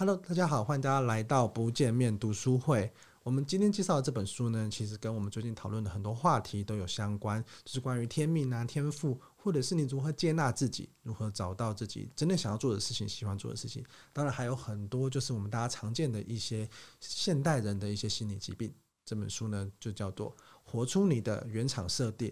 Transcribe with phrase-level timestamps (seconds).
[0.00, 2.90] Hello，大家好，欢迎大家来到不见面读书会。
[3.22, 13.84] 我们今天介绍的这本书呢，其实跟我们最近讨论的很多话题都有相关，就是关于天命啊、天赋，或者是你如何接纳自己，如何找到自己真的想要做的事情、喜欢做的事情。
[14.10, 16.66] 当然还有很多就是我们大家常见的一些
[16.98, 18.72] 现代人的一些心理疾病。
[19.04, 20.30] 这本书呢，就叫做
[20.64, 22.26] 《活出你的原厂设定》。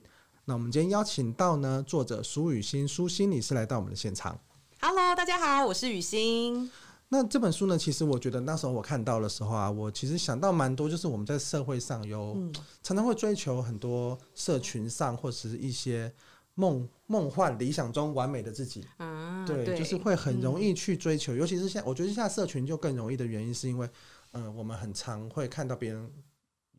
[0.47, 4.41] 那我们今天邀请到呢，作者苏雨欣苏心理师来到我们的现场。
[4.81, 6.71] Hello，大家好，我是雨欣。
[7.11, 12.37] 那这本书呢，其实我觉得那时候我看到的时候啊，我其实想到蛮多，就是我们在社会上有
[12.83, 16.13] 常常会追求很多社群上或者是一些
[16.55, 23.89] 梦梦幻理想中完美的自己，啊，对，对，就是会很容易去追求，尤其是现在，我觉得现在社群就更容易的原因是因为，
[24.33, 26.11] 嗯，我们很常会看到别人。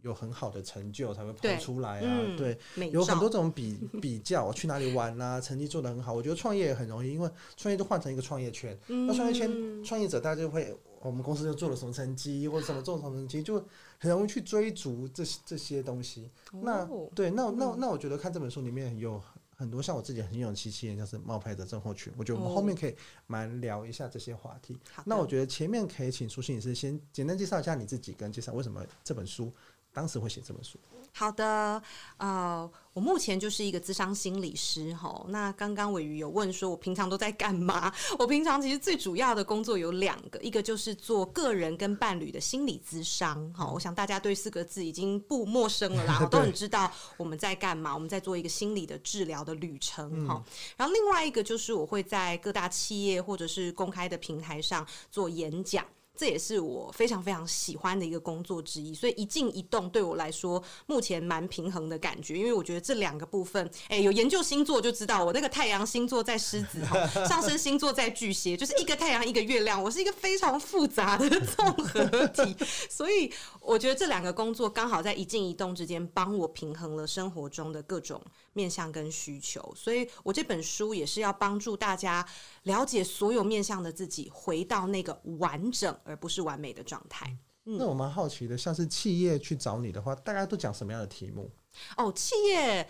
[0.02, 2.57] 有很好的成就才会跑出来啊，对，
[2.91, 6.13] 有很多种比 比较，我去哪里玩啊，成绩做得很好。
[6.13, 13.55] 我觉得创业也很容易，因为创业就换成一个创业圈，嗯、那创业圈创业者大家就会，我们公司就做了什么成绩，或者什么做了什么成绩，就
[13.99, 16.29] 很容易去追逐这这些东西。
[16.54, 19.21] 哦、那对，那那那我觉得看这本书里面有
[19.55, 22.13] 很多像我自己很有戚戚焉，就是冒牌者症候群。
[22.16, 22.95] 我觉得我们后面可以
[23.27, 24.73] 蛮聊一下这些话题。
[24.95, 29.51] 哦、那我觉得前面可以请苏心理师先简单介绍一下你自己，跟介绍为什么这本书。
[29.93, 30.77] 当时会写这本书。
[31.12, 31.82] 好的，
[32.18, 35.26] 呃，我目前就是一个咨商心理师哈。
[35.29, 37.91] 那刚刚玮瑜有问说，我平常都在干嘛？
[38.20, 43.51] 我平常其实最主要的工作有两个，一个就是做个人跟伴侣的心理咨商。
[43.54, 47.91] 哈，我想大家对四个字已经不陌生了啦， 我都很知道我们在干嘛。
[47.93, 50.41] 我们在做一个心理的治疗的旅程哈。
[50.77, 55.84] 然后另外一个就是我会在各大企业或者是公开的平台上做演讲。
[56.20, 62.37] 这也是我非常非常喜欢的一个工作之一，所以一静一动对我来说目前蛮平衡的感觉。
[62.37, 72.53] 因为我觉得这两个部分，哎，有研究星座就知道，我那个太阳星座在狮子哈，上升星座在巨蟹，就是一个太阳一个月亮，我是一个非常复杂的综合体。
[72.89, 78.21] 所以我觉得这两个工作刚好在一静一动之间帮我平衡了生活中的各种
[78.59, 79.61] 面向跟需求。
[79.75, 82.25] 所以我这本书也是要帮助大家
[82.63, 85.95] 了解所有面向的自己，回到那个完整。
[86.03, 87.37] 而不是完美的状态。
[87.65, 91.51] 嗯，那我蛮好奇的，像是企业去找你的话，大家都讲什么样的题目？
[91.97, 92.89] 哦，企业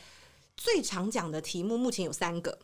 [0.55, 2.59] 最常讲的题目目前有三个，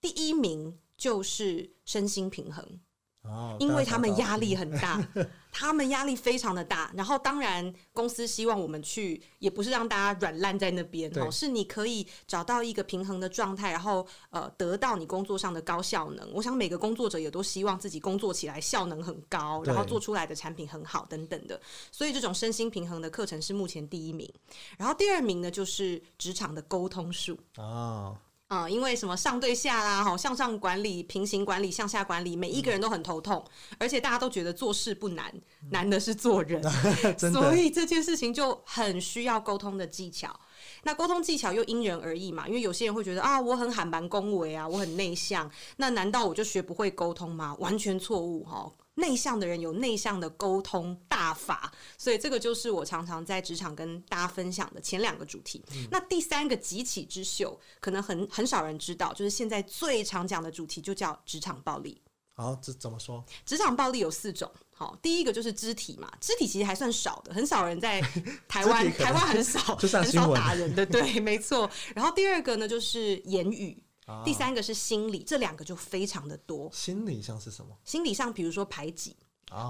[0.00, 2.80] 第一名就是身心平衡。
[3.22, 5.06] 哦，因为他们压力 很大，
[5.52, 6.90] 他们压力非常的大。
[6.94, 16.32] 然后，当然，公司希望我们去，也不是让大家软烂在那边，哦，是你可以找到一个平衡的状态，然后呃，得到你工作上的高效能。
[16.32, 21.60] 我想每个工作者也都希望自己工作起来效能很高，然后做出来的产品很好等等的。
[21.92, 24.32] 所以，这种身心平衡的课程是目前第一名。
[24.78, 28.16] 然后，第二名呢，就是职场的沟通术哦。
[28.50, 33.40] 啊、嗯，因为什么上对下啦，哈，向上管理、平行管理、向下管理，每一个人都很头痛，
[33.70, 36.60] 嗯、而且大家都觉得做事不难，嗯、难的是做人，
[37.16, 40.34] 的所以这件事情就很需要沟通的技巧。
[40.82, 47.54] 那沟通技巧又因人而异嘛，因为有些人会觉得啊，我很喊蛮恭维啊，我很内向，那难道我就学不会沟通吗？
[47.60, 48.68] 完全错误哈。
[49.00, 55.64] 内向的人有内向的沟通大法，所以这个就是我常常在职场跟大家分享的前两个主题。
[55.72, 62.00] 嗯、那第三个集起之秀，可能很很少人知道，就是现在最常讲的主题就叫职场暴力。
[62.36, 63.24] 好，这怎么说？
[63.44, 64.50] 职场暴力有四种。
[64.72, 68.00] 好，第一个就是肢体嘛，肢体其实还算少的，很少人在
[68.48, 71.70] 台湾，台湾很少，很少打人的，对，没错。
[71.94, 73.82] 然后第二个呢，就是言语。
[74.24, 76.70] 第三个是心理，这两个就非常的多。
[76.72, 77.76] 心理上是什么？
[77.84, 79.16] 心理上，比如说排挤，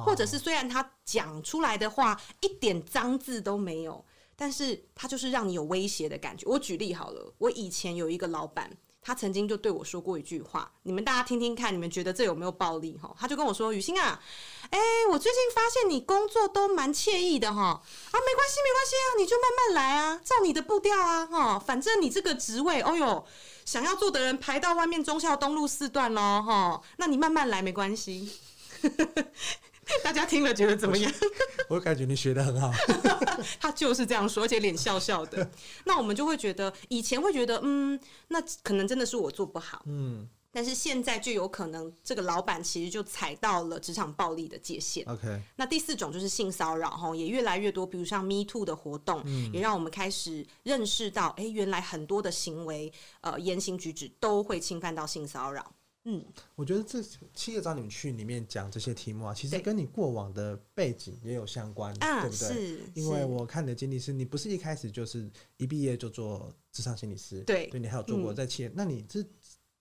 [0.04, 4.04] 或者是虽然他讲出来的话一点脏字都没有，
[4.36, 6.46] 但是他就是让你有威胁的感觉。
[6.46, 8.70] 我举例好了，我以前有一个老板，
[9.02, 12.98] 他曾经就对我说过一句话，你们大家听听看，你们觉得这有没有暴力？
[12.98, 14.22] 哈，他就跟我说：“雨欣啊，
[14.70, 14.78] 哎，
[15.10, 23.26] 我最近发现你工作都蛮惬意的哈，啊，没关系，没关系啊，你就慢慢来啊，照你的步调啊，哈，反正你这个职位，哦哟。”
[23.70, 28.28] 想要做的人排到外面忠孝东路四段喽，哈，那你慢慢来没关系。
[30.02, 31.12] 大家听了觉得怎么样？
[31.70, 32.72] 我感觉你学的很好。
[33.62, 35.48] 他就是这样说，而且脸笑笑的。
[35.84, 37.96] 那我们就会觉得，以前会觉得，嗯，
[38.26, 40.28] 那可能真的是我做不好，嗯。
[40.52, 45.04] 但是现在就有可能，这个老板其实就踩到了职场暴力的界限。
[45.06, 47.86] OK，那第四种就是性骚扰，哈，也越来越多。
[47.86, 55.72] 比如像 Me Too 的活动，嗯、也让我们开始认识到，哎、欸，原来很多的行为，呃，言行举止都会侵犯到性骚扰。
[56.04, 56.24] 嗯，
[56.56, 57.00] 我觉得这
[57.34, 62.48] 七个找你们去里面讲这些题目啊，其实跟你过往的背景也有相关，对，对不对？
[62.48, 69.24] 是，因为我看你的经历是，你不是一开始就是一毕业就做职场心理师，对，对，你还有做过在企业，嗯、那你这。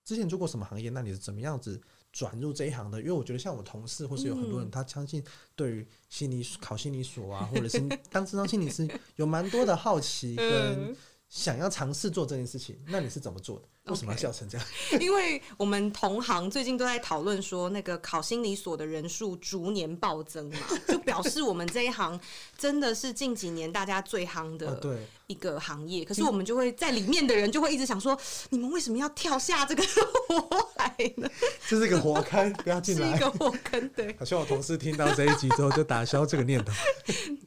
[0.09, 0.89] 之前做过什么行业？
[0.89, 1.79] 那你是怎么样子
[2.11, 3.00] 转入这一行的？
[3.00, 5.23] 因为我觉得像我同事或是有很多人，他相信
[5.56, 7.79] 对于心理考心理所啊， 或者是
[8.09, 10.95] 当智商心理师有蛮多的好奇跟
[11.27, 12.75] 想要尝试做这件事情。
[12.88, 13.67] 那你是怎么做的？
[13.89, 14.68] 为什么要笑成这样.
[15.00, 22.19] 因为我们同行最近都在讨论说，那个考心理所的人数逐年暴增嘛， 就表示我们这一行
[22.57, 24.80] 真的是近几年大家最夯的
[25.27, 26.06] 一个行业。
[26.06, 28.15] 可是我们就会在里面的人就会一直想说，
[28.50, 29.83] 你们为什么要跳下这个
[30.27, 31.30] 火海呢？
[31.68, 33.09] 这是一个火坑，不要进来。
[33.09, 34.15] 是一个火坑，对。
[34.19, 36.71] 好像我同事听到这一集之后就打消这个念头。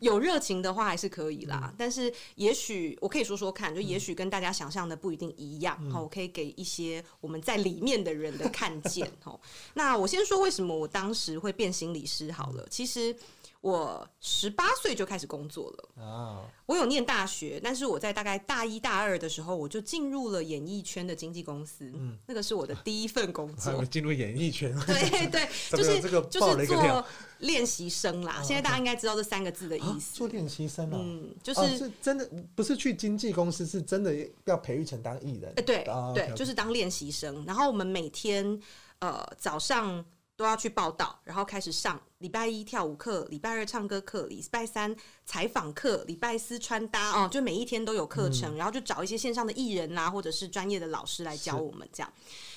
[0.00, 5.76] 有热情的话还是可以啦，嗯、但是也许我可以说说看，就也许跟大家想象的不一定一样。
[5.90, 6.31] 好、嗯，我可以。
[6.32, 9.38] 给一些我们在里面的人的看见哦。
[9.74, 12.66] 那我先说为什么我当时会变心理师好了。
[12.68, 13.14] 其实
[13.62, 16.42] 我十八岁就开始工作了啊。
[16.66, 21.90] 我有念大学，但是我在大概大一大二的时候，我就进入了演艺圈的经纪公司。
[21.94, 23.84] 嗯，那个是我的第一份工 作。
[23.86, 27.06] 进入演艺圈，对对， 就是就是做
[27.38, 28.42] 练习生啦。
[28.42, 30.16] 现在大家应该知道这三个字的意思。
[30.16, 34.12] 做练习生啊，嗯，就是是真的不是去经纪公司，是真的
[34.44, 35.52] 要培育成当艺人。
[35.56, 37.44] 哎，对对，就是当练习生。
[37.46, 38.60] 然后我们每天
[38.98, 40.04] 呃早上。
[40.42, 44.94] 都要去报道，然后开始上礼拜一跳舞课，礼拜二唱歌课，礼拜三
[45.24, 52.12] 采访课，礼拜四穿搭哦，就每一天都有课程，嗯、然后就找一些线上的艺人啊，或者是专业的老师来教我们这样。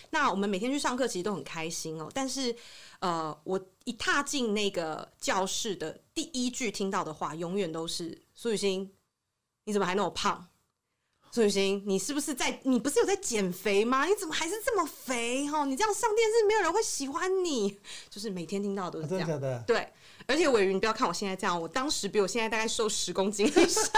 [0.09, 2.09] 那我们每天去上课，其实都很开心哦。
[2.13, 2.55] 但是，
[2.99, 8.91] 呃，我一踏进那个教室的第一句听到的话，永远都是苏雨欣，
[9.65, 10.47] 你怎么还那么胖？
[11.35, 12.61] 苏雨欣，你是不是在？
[12.63, 14.05] 你不是有在减肥吗？
[14.05, 15.45] 你怎么还是这么肥？
[15.49, 17.77] 哈，你这样上电视，没有人会喜欢你。
[18.09, 19.29] 就是每天听到的都是这样。
[19.29, 19.63] 啊、真的，的。
[19.67, 19.89] 对，
[20.27, 23.91] 而且伟云，你不要看我现在这样，我当时比我现在大概瘦十公斤以上，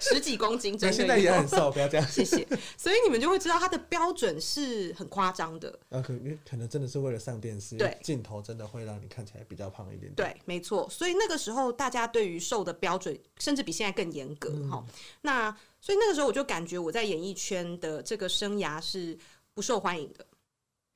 [0.00, 0.76] 十几公斤。
[0.76, 2.06] 真的，现在也很瘦，不要这样。
[2.08, 2.46] 谢谢。
[2.76, 5.78] 所以你们就会知道，他的标准是很夸张的。
[5.90, 6.14] 啊，可
[6.48, 10.14] 可能真的是为了上电视，对，镜头真的会让你看起来比较胖一点点。
[10.14, 10.88] 对，没错。
[10.90, 14.50] 所以那个时候，大家对于瘦的标准，甚至比现在更严格。
[14.70, 15.56] 哈、嗯，那。
[15.84, 19.18] 所以那个时候我就感觉我在演艺圈的这个生涯是
[19.52, 20.26] 不受欢迎的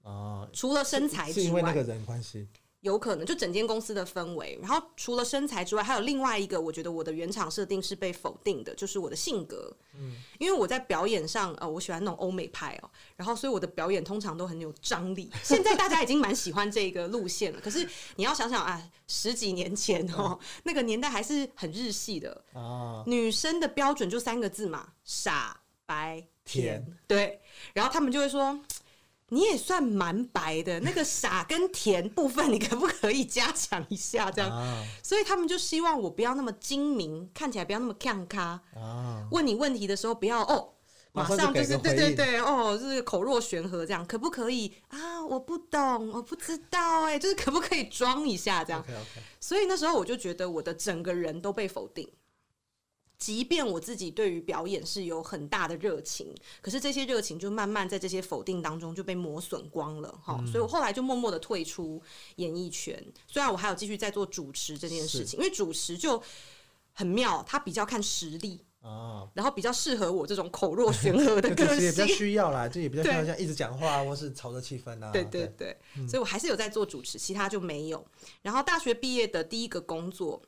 [0.02, 2.48] 啊，除了身材之外，是因为那个人关系。
[2.80, 9.76] 有可能就整间公司的氛围，然后除了身材之外，还有另外一个，我觉得我的原厂设定是被否定的，就是我的性格。
[9.94, 15.28] 嗯，因为我在表演上，呃，我喜欢那种欧美派哦，然后所以我的表演通常都很有张力。
[15.42, 17.84] 现在大家已经蛮喜欢这个路线了，可是
[18.14, 27.40] 你要想想啊，十几年前哦， 那个年代还是很日系的啊，女生的标准就三个字嘛，傻白甜，对，
[27.74, 28.60] 然后他们就会说。
[29.30, 34.30] 你也算蛮白的，那个傻跟甜部分，你可不可以加强一下？
[34.30, 38.60] 这样，啊、所以他们就希望我不要那么精明，看起来不要那么看咖。
[38.74, 40.72] 啊，问你问题的时候不要哦，
[41.12, 45.22] 马上就是对对对哦，就是口若悬河这样，可不可以啊？
[45.26, 49.22] 我不懂，我不知道，哎，就是可不可以装一下这样？Okay, okay.
[49.40, 52.08] 所以那时候我就觉得我的整个人都被否定。
[53.18, 56.32] 即便我自己对于表演是有很大的热情，
[56.62, 60.38] 可是这些热情就慢慢在这些否定当中就被磨损光了哈。
[60.40, 62.00] 嗯、所以我后来就默默的退出
[62.36, 63.04] 演艺圈。
[63.26, 66.22] 虽然我还有继续在做主持这件事情，因为主持就
[66.92, 75.10] 很妙，它比较看实力啊，然后比较适合我这种口若悬 河的个性，也比较需要啦，就也比较需要像一直讲话或是炒热气氛啊。
[75.12, 75.76] 对对对，
[76.06, 78.06] 所以我还是有在做主持，其他就没有。
[78.42, 80.40] 然后大学毕业的第一个工作。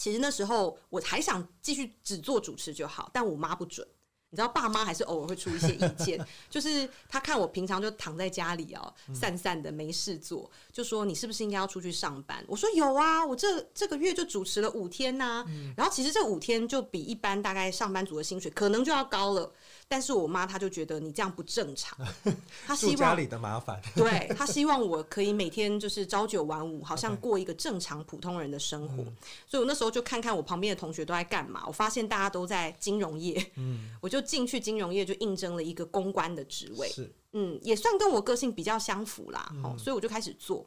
[0.00, 3.86] 其实那时候我还想继续只做主持就好，但我妈不准。
[4.32, 12.42] 你知道，爸妈还是偶尔会出一些意见， 就是他看我平常就躺在家里哦，散散的没事做，就说你是不是应该要出去上班？
[12.46, 15.44] 我说有啊，我这这个月就主持了五天呐。
[15.76, 19.52] 然后其实这五天就比一般大概上班族的薪水可能就要高了。
[19.90, 21.98] 但是我妈她就觉得你这样不正常，
[22.64, 29.02] 她希望家里的麻烦，对，她希望 我可以每天就是朝九晚五，好像过一个正常普通人的生活。
[29.48, 40.64] 所以我那时候就看看我旁边的同学都在干嘛，我发现大家都在金融业，嗯，我就进去金融业就应征了一个公关的职位，是，嗯，也算跟我个性比较相符啦，嗯，所以我就开始做，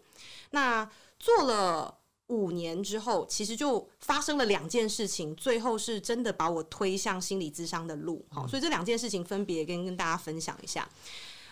[0.51, 0.85] 那
[1.17, 1.97] 做了。
[2.27, 8.25] 五年之后，其实就发生了两件事情，最后是真的把我推向心理咨商的路。
[8.29, 10.87] 好，所以这两件事情分别跟跟大家分享一下。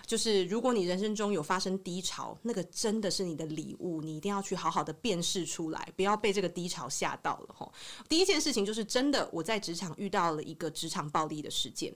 [0.08, 7.56] 就是如果你人生中有发生低潮，那个真的是你的礼物，你一定要去好好的辨识出来，不要被这个低潮吓到了。
[7.58, 7.72] 哈，
[8.10, 11.94] 第一件事情就是真的，我在职场遇到了一个职场暴力的事件。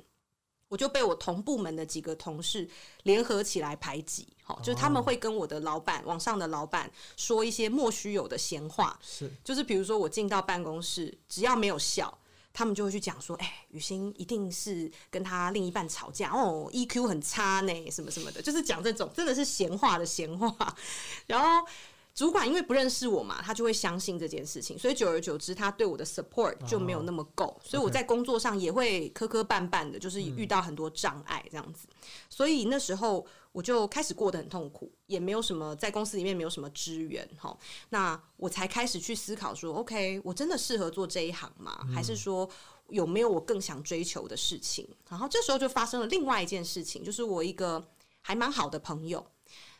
[0.67, 2.67] 我就被我同部门的几个同事
[3.03, 12.17] 联合起来排挤，好，就是他们会跟我的老板、往上的老板说一些莫须有的闲话，是，就是比如说我进到办公室，只要没有笑，
[12.51, 20.75] 他们就会去讲说，哎、欸，予昕一定是跟他另一半吵架哦，EQ 很差呢，什么什么的，就是讲这种真的是闲话的闲话。
[21.27, 21.67] 然后
[22.15, 31.87] 主管因为不认识我嘛，他就会相信这件事情，所以久而久之，他对我的 support 就没有那么够，哦、所以我在工作上也会磕磕绊绊的，就是遇到很多障碍这样子。
[31.91, 31.97] 嗯、
[32.31, 33.27] 所以那时候。
[33.55, 37.57] 我就开始过得很痛苦，也没有什么在公司里面没有什么支援哈，
[37.87, 41.87] 那我才开始去思考说，OK，我真的适合做这一行吗？
[41.95, 42.49] 还是说
[42.89, 44.85] 有没有我更想追求的事情？
[45.07, 47.81] 然后这时候就发生了另外一件事情，就是我一个
[48.19, 49.25] 还蛮好的朋友，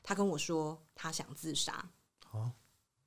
[0.02, 1.86] 他跟我说他想自杀。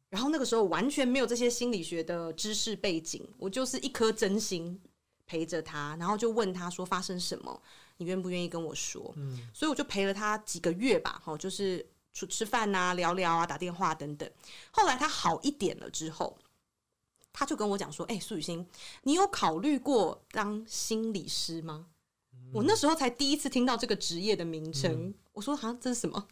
[0.08, 4.80] 然后那个时候完全没有这些心理学的知识背景，我就是一颗真心
[5.26, 7.62] 陪着他，然后就问他说发生什么。
[8.00, 9.12] 你愿不愿意跟我说？
[9.16, 14.30] 嗯，所以我就陪了他几个月吧，哈，就是出吃饭啊、聊聊啊、打电话等等。
[14.70, 16.38] 后来他好一点了之后，
[17.32, 18.64] 他就跟我讲说：“哎、欸，苏雨欣，
[19.02, 21.86] 你有考虑过当心理师吗？”
[22.32, 26.26] 嗯、我那时候才第一次听到这个职业的名称，嗯、我说：“哈这是什么？”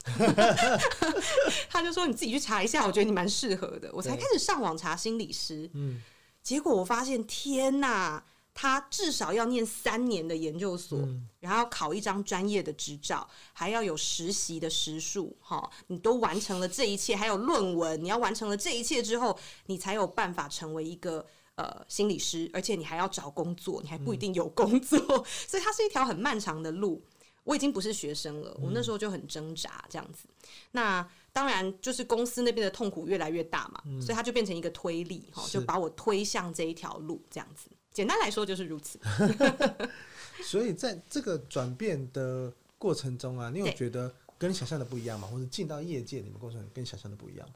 [1.70, 6.02] 他就说：“你自己去查一下，我觉得你蛮适合的。”我才开始上网查心理师，嗯，
[6.42, 8.24] 结果我发现，天哪！
[8.58, 15.36] 他至少要念三年的研究所，嗯、然后要考一张专业的执照，还要有实习的时数。
[15.40, 27.04] 哈，你都完成了这一切，还有论文，你要完成了这一切之后，你才有办法成为一个呃心理师，而且你还要找工作，你还不一定有工作，嗯、 所以它是一条很漫长的路。
[27.46, 30.26] 我已经不是学生了，我那时候就很挣扎这样子。
[30.28, 37.70] 嗯、那当然就是公司那边的痛苦越来越大嘛，嗯、所以它就变成一个推力，哈，就把我推向这一条路这样子。
[37.92, 38.98] 简单来说就是如此。
[40.42, 45.28] 所以在这个转变的过程中啊，你有觉得跟你想象的不一样吗？
[45.28, 47.54] 或者进到业界，你们过程跟想象的不一样吗？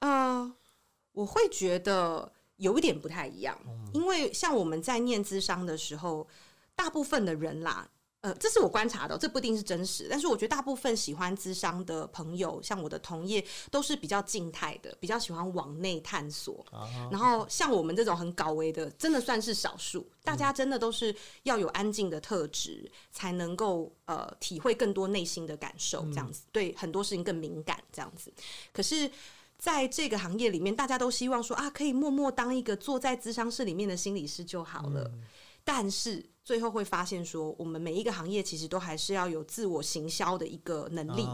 [0.00, 0.52] 呃，
[1.12, 6.26] 我会觉得有一点不太一样，嗯、因为像我们在念资商的时候，
[6.74, 7.88] 大部分的人啦。
[8.22, 10.06] 呃，这是我观察的，这不一定是真实。
[10.10, 16.64] 但是我觉得大部分喜欢咨商的朋友，像我的同业，都是比较静态的，比较喜欢往内探索。
[16.70, 17.10] Uh.
[17.10, 20.06] 然后像我们这种很高危的，真的算是少数。
[20.22, 28.30] 大家真的都是要有安静的特质，嗯、才能够呃体会更多内心的感受，这样子、嗯、对很多事情更敏感，这样子。
[28.70, 29.10] 可是
[29.58, 35.10] 在这个行业里面，大家都希望说啊，可以默默当一个坐在咨商室里面的心理师就好了。
[35.14, 35.22] 嗯、
[35.64, 36.24] 但是。
[36.42, 41.24] 最后会发现说，我们每一个行业其实都还是要有自我行销的一个能力。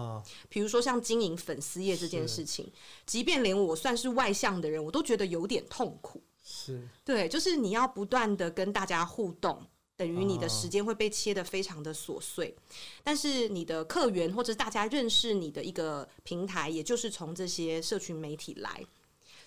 [0.50, 2.70] 比如说像经营粉丝业这件事情，
[3.06, 6.22] 即便连我算是外向的人，我都觉得有点痛苦。
[6.44, 9.64] 是，对，就是你要不断的跟大家互动，
[9.96, 12.54] 等于你的时间会被切得非常的琐碎。
[13.02, 18.84] 但是你的客源或者大家认识你的一个平台，也就是从这些社群媒体来。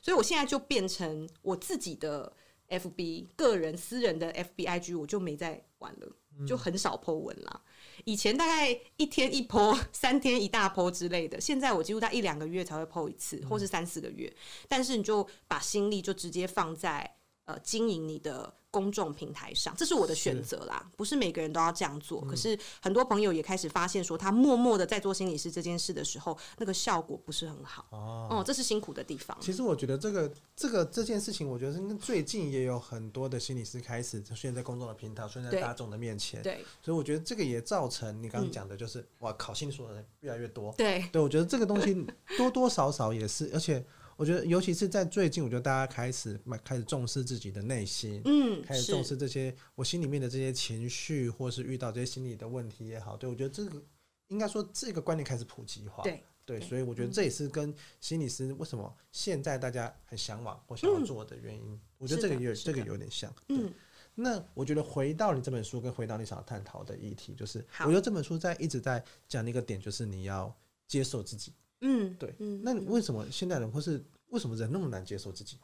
[0.01, 2.33] 所以我现在就变成我自己的。
[2.69, 6.07] F B 个人私人的 F B I G 我就没再玩了，
[6.47, 7.61] 就很少 po 文啦。
[8.05, 14.33] 以前大概一天一 po， 三天一大 po 之类的，现在我几乎在一两个月才会 po 一次，或是三四个月。
[14.67, 18.58] 但是你就把心力就直接放在呃经营你的。
[18.71, 22.21] 公众平台上，这是我的选择啦，是不是每个人都要这样做。
[22.23, 27.85] 嗯、可是很多朋友也开始发现，说他默默的在做心理师这件事的时候，那个效果不是很好。
[27.89, 29.35] 哦，哦，这是辛苦的地方。
[29.41, 36.41] 其实我觉得这个这个这件事情，我觉得最近也有很多的心理师开始出现在公众的平台，出现在大众的面前。
[36.43, 40.73] 对，所以我觉得这个也造成你刚刚讲的，就是、嗯、哇，考心理所的人越来越多。
[40.77, 42.05] 对，对我觉得这个东西
[42.37, 43.83] 多多少少也是，而且。
[44.19, 53.81] 我觉得，尤其是在最近，我觉得大家开始蛮开始重视自己的内心，嗯，开始重视这些我心里面的这些情绪，或是遇到这些心理的问题也好，对我觉得这个
[54.27, 61.71] 应该说这个观念开始普及化，对对，所以我觉得这也是跟心理师为什么现在大家很向往或想要做的原因。
[61.71, 63.73] 嗯、我觉得这个也有这个有点像，嗯。
[64.15, 70.53] 那我觉得回到你这本书，跟回到你想要探讨的议题，就是我觉得这本书在一直在讲的一个点，就是你要
[70.89, 71.53] 接受自己。
[71.81, 75.57] 嗯，对，嗯，那为什么现代人或是为什么人那么难接受自己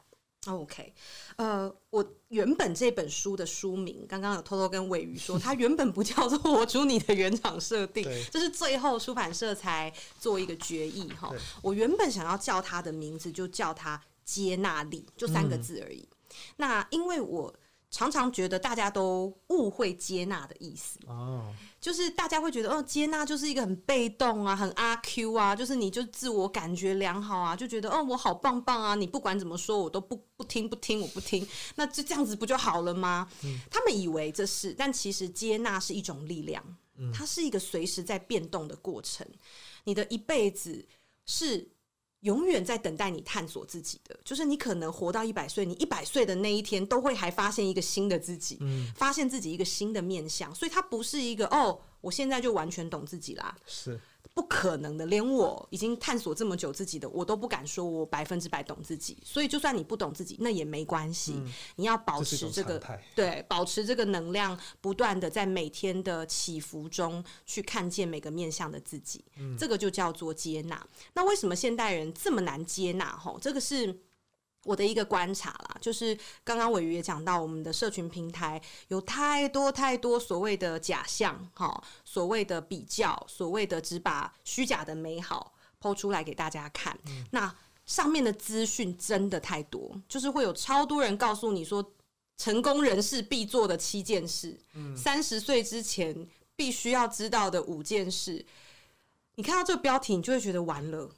[0.46, 0.94] ？OK，
[1.36, 11.34] 呃，我原本这本书的书名，刚刚有偷偷跟尾鱼说， 它原本不叫做《活出你的原厂设定》，这是最后出版社才做一个决议哈。
[11.62, 16.00] 我原本想要叫它的名字，就叫它“接纳力”，就三个字而已。
[16.00, 17.54] 嗯、那因为我。
[17.96, 20.98] 常常觉得大家都误会接纳的意思。
[21.06, 21.50] 哦，
[21.80, 33.26] 就是大家会觉得哦，接纳就是一个很被动啊，很阿 Q 啊，就是你就自我感觉良好啊，就觉得哦，我好棒棒啊，你不管怎么说我都不不听不听我不听，那就这样子不就好了吗？
[33.44, 36.62] 嗯，他们以为这是，但其实接纳是一种力量，
[37.14, 39.26] 它是一个随时在变动的过程，
[39.84, 40.86] 你的一辈子
[41.24, 41.66] 是
[42.20, 54.00] 永远在等待你探索自己的，就是你可能活到一百岁，你一百岁的那一天都会还发现一个新的自己，嗯，发现自己一个新的面相，所以它不是一个哦，我现在就完全懂自己啦，是。
[54.36, 59.16] 不可能的，连我已经探索这么久自己的，我都不敢说我百分之百懂自己。
[59.24, 61.32] 所以，就算你不懂自己，那也没关系。
[61.38, 69.24] 嗯、你要保持这个这对，保持这个能量，不断的在每天的起伏中去看见每个面向的自己。
[69.38, 70.86] 嗯、这个就叫做接纳。
[71.14, 73.16] 那为什么现代人这么难接纳？
[73.16, 74.02] 吼，这个是。
[74.66, 86.98] 我的一个观察啦，就是刚刚伟瑜也讲到，我们的社群平台有太多太多所谓的假象，哈，所谓的比较，所谓的只把虚假的美好抛出来给大家看。
[87.06, 87.54] 嗯、那
[87.84, 91.92] 上面的资讯真的太多，就是会有超多人告诉你说，
[92.36, 94.58] 成功人士必做的七件事，
[94.96, 98.44] 三十岁之前必须要知道的五件事。
[99.36, 101.08] 你看到这个标题，你就会觉得完了。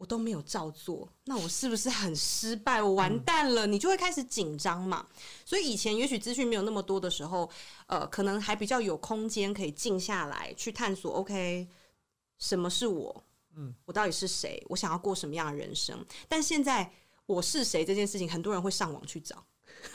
[0.00, 2.82] 我都没有照做，那我是不是很失败？
[2.82, 5.06] 我完蛋了，嗯、你就会开始紧张嘛。
[5.44, 7.50] 所以以前也许资讯没有那么多的时候，
[7.86, 11.12] 呃，可能还比较有空间可以静下来去探索。
[11.16, 11.68] OK，
[12.38, 13.24] 什么是我？
[13.54, 14.64] 嗯，我到底是谁？
[14.70, 16.02] 我想要过什么样的人生？
[16.26, 16.90] 但现在
[17.26, 19.36] 我是谁这件事情，很多人会上网去找，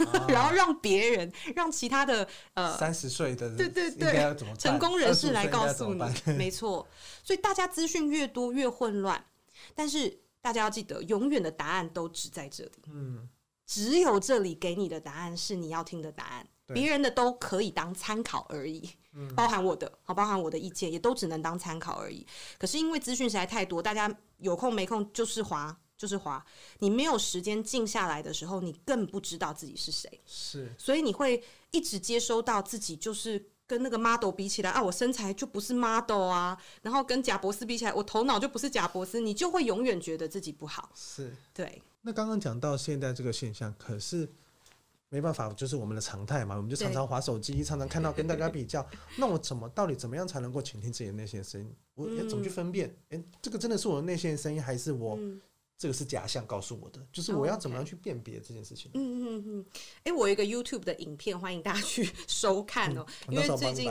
[0.05, 6.03] 啊、 然后让别人、让其他的呃三十岁的对对对成功人士来告诉你。
[6.37, 6.87] 没错，
[7.23, 9.25] 所以大家资讯越多越混乱。
[9.73, 12.71] 但是大家要记得，永远的答案都只在这里。
[12.91, 13.27] 嗯，
[13.65, 18.89] 只有这里给你的答案是你要听的答案，别人的都可以当参考而已。
[19.13, 22.27] 嗯，包含我的，好，包含我的意见，也都只能当参考而已。
[22.59, 26.45] 可是因为资讯实在太多，大家有空没空就是滑，就是滑。
[26.79, 30.21] 你没有时间静下来的时候，你更不知道自己是谁。
[30.25, 33.51] 是，所以你会一直接收到自己就是。
[33.67, 40.89] 跟那个 model 比起来啊，我身材就不是 model 啊，然后跟贾博士比起来，我头脑就不是贾博士，你就会永远觉得自己不好。
[40.93, 41.81] 是，对。
[42.01, 44.29] 那刚刚讲到现在这个现象，可是
[45.09, 48.85] 没办法，就是我们的常态嘛，我们就常常划手机，常常看到跟大家比较。
[49.17, 51.75] 那我怎么到底怎么样才能够倾听自己的内心声音？
[51.95, 52.87] 我要怎么去分辨？
[53.09, 55.17] 哎、嗯，这个真的是我的内心的声音，还是我？
[55.75, 58.89] 嗯这个是假象告诉我的，就是我要怎么样去辨别这件事情。
[58.93, 59.65] 嗯嗯嗯，
[59.97, 63.05] 哎、欸，我有一个 YouTube 的影片，欢迎大家去收看哦。
[63.27, 63.85] 嗯、因为最近，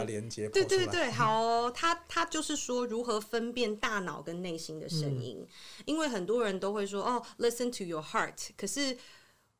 [0.50, 5.36] 对对对，好、哦，他他就是说如何分辨大脑跟内心的声音。
[5.40, 5.48] 嗯、
[5.84, 8.96] 因为很多人都会说哦，listen to your heart，可是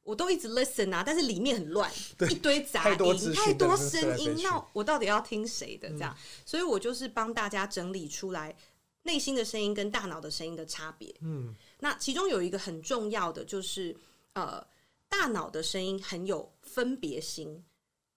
[0.02, 1.92] 我都一直 listen 啊，但是里面很乱，
[2.30, 5.90] 一堆杂音，太多声音，那我到底要听谁的？
[5.90, 8.56] 这样，嗯、所以我就是帮大家整理出来
[9.02, 11.14] 内心的声音跟大脑的声音的差别。
[11.20, 11.54] 嗯。
[11.84, 13.94] 那其中有一个很重要的就是，
[14.32, 14.66] 呃，
[15.06, 17.62] 大脑的声音很有分别心，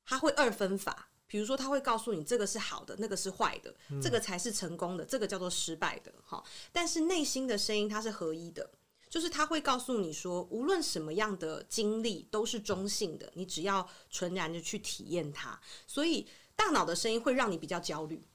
[0.05, 1.09] 它会二分法。
[1.27, 6.13] 比如说，它会告诉你这个是好的，那个是坏的，嗯、这个才是成功的，这个叫做失败的。
[6.23, 8.71] 哈，但是内心的声音它是合一的，
[9.09, 15.59] 就是它会告诉你说，无论什么样的经历都是中性的，你只要纯然的去体验它。
[15.85, 16.25] 所以，
[16.55, 18.25] 大脑的声音会让你比较焦虑，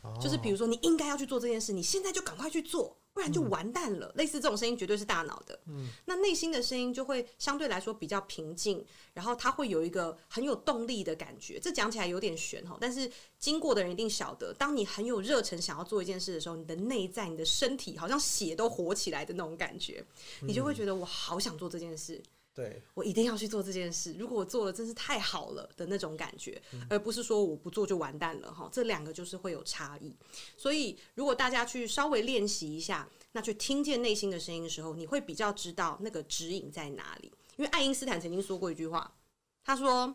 [0.00, 2.96] 哦、就是比如说你应该要去做这件事，你现在就赶快去做。
[3.12, 4.06] 不然就完蛋了。
[4.14, 5.58] 嗯、类似这种声音绝对是大脑的。
[5.66, 11.58] 嗯，那内心的声音就会相对来说比较平静，然后它会有一个很有动力的感觉。
[11.60, 20.04] 这讲起来有点玄哈，但是经过的人一定晓得，当你很有热忱想要做一件事的时候，你的内在、你的身体好像血都活起来的那种感觉，
[20.42, 22.22] 你就会觉得我好想做这件事。
[22.60, 24.12] 对，我一定要去做这件事。
[24.18, 28.68] 如果我做了，真是太好了的那种感觉，嗯、而不是说我不做就完蛋了哈。
[28.70, 30.14] 这两个就是会有差异。
[30.58, 37.32] 所以，如果大家去稍微练习一下，那去听见内心的声音的时候，你会比较知道那个指引在哪里。
[37.56, 39.16] 因为爱因斯坦曾经说过一句话，
[39.64, 40.14] 他说：“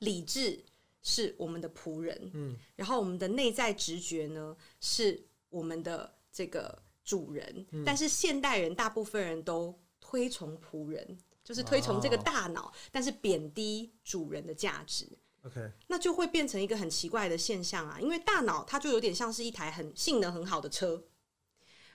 [0.00, 0.62] 理智
[1.02, 7.66] 是我们的仆人，嗯，然后我们的内在直觉呢，是我们的这个主人。
[7.70, 15.08] 嗯、但是现代人大部分人都推崇仆人。”就是推崇这个大脑，哦、但是贬低主人的价值。
[15.44, 17.98] OK，那就会变成一个很奇怪的现象啊！
[17.98, 21.02] 因为大脑它就有点像是一台很性能很好的车，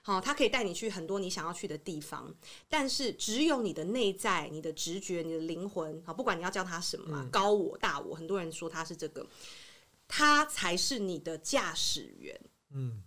[0.02, 2.34] 好，它可以带你去很多你想要去的地方。
[2.68, 9.24] 但是只有你的内在、你的直觉、你的灵魂，好，不管你要叫它什么，嗯、高我、大我，很多人说它是这个，
[10.08, 12.40] 它才是你的驾驶员。
[12.72, 13.04] 嗯。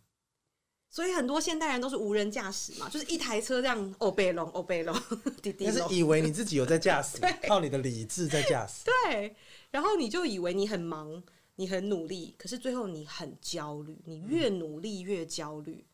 [0.98, 5.00] 所以很多现代人都是无人驾驶嘛，就是一台车这样哦贝龙欧贝龙
[5.44, 8.84] 滴滴，但是 以为你自己有在驾驶，靠你的理智在驾驶。
[8.84, 9.36] 对，
[9.70, 11.22] 然后你就以为你很忙，
[11.58, 15.86] 你很努力，可是最后你很焦虑，你越努力越焦虑，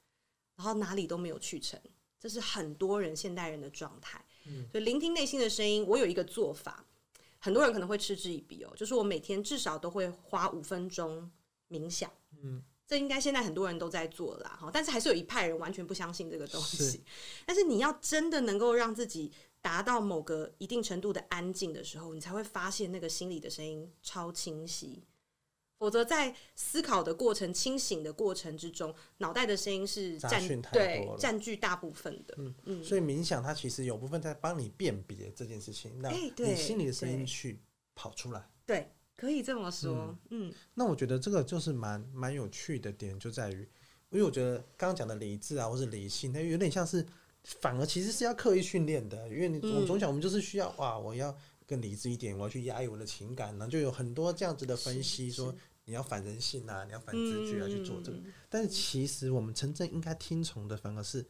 [0.56, 1.78] 然后哪里都没有去成，
[2.18, 4.24] 这是很多人现代人的状态。
[4.46, 6.86] 嗯，所以聆听内心的声音，我有一个做法，
[7.40, 11.30] 很多人可能会嗤之以鼻哦，就是我每天至少都会花五分钟
[11.70, 12.10] 冥想。
[12.42, 12.64] 嗯。
[12.94, 17.04] 这应该现在很多人都在做啦，哈，但是还是有一派人完全不相信这个东西。
[17.44, 19.32] 但是你要真的能够让自己
[19.64, 25.04] 达到某个一定程度的安静的时候，你才会发现那个心里的声音超清晰。
[25.80, 32.36] 否则，在思考的过程、清醒的过程之中，脑袋的声音是占对占据大部分的。
[32.38, 37.60] 嗯嗯，所以冥想它其实有部分在帮你辨别这件事情，那你心里的声音去
[37.96, 38.48] 跑出来。
[38.68, 40.18] 对，可以这么说。
[40.30, 43.60] 嗯，嗯，那我觉得这个就是蛮蛮有趣的点，就在于，
[44.10, 47.06] 因为我觉得刚刚讲的理智啊，或是理性，它有点像是
[47.44, 51.36] 反而其实是要刻意训练的，因为你我总想我们就是需要哇，我要
[51.68, 55.54] 更理智一点，我要去压抑我的情感，然后就有很多这样子的分析说。
[55.86, 58.18] 你要反人性啊，你要反直觉啊，去做这个。
[58.18, 61.22] 嗯、但是其实我们真正应该听从的，反而是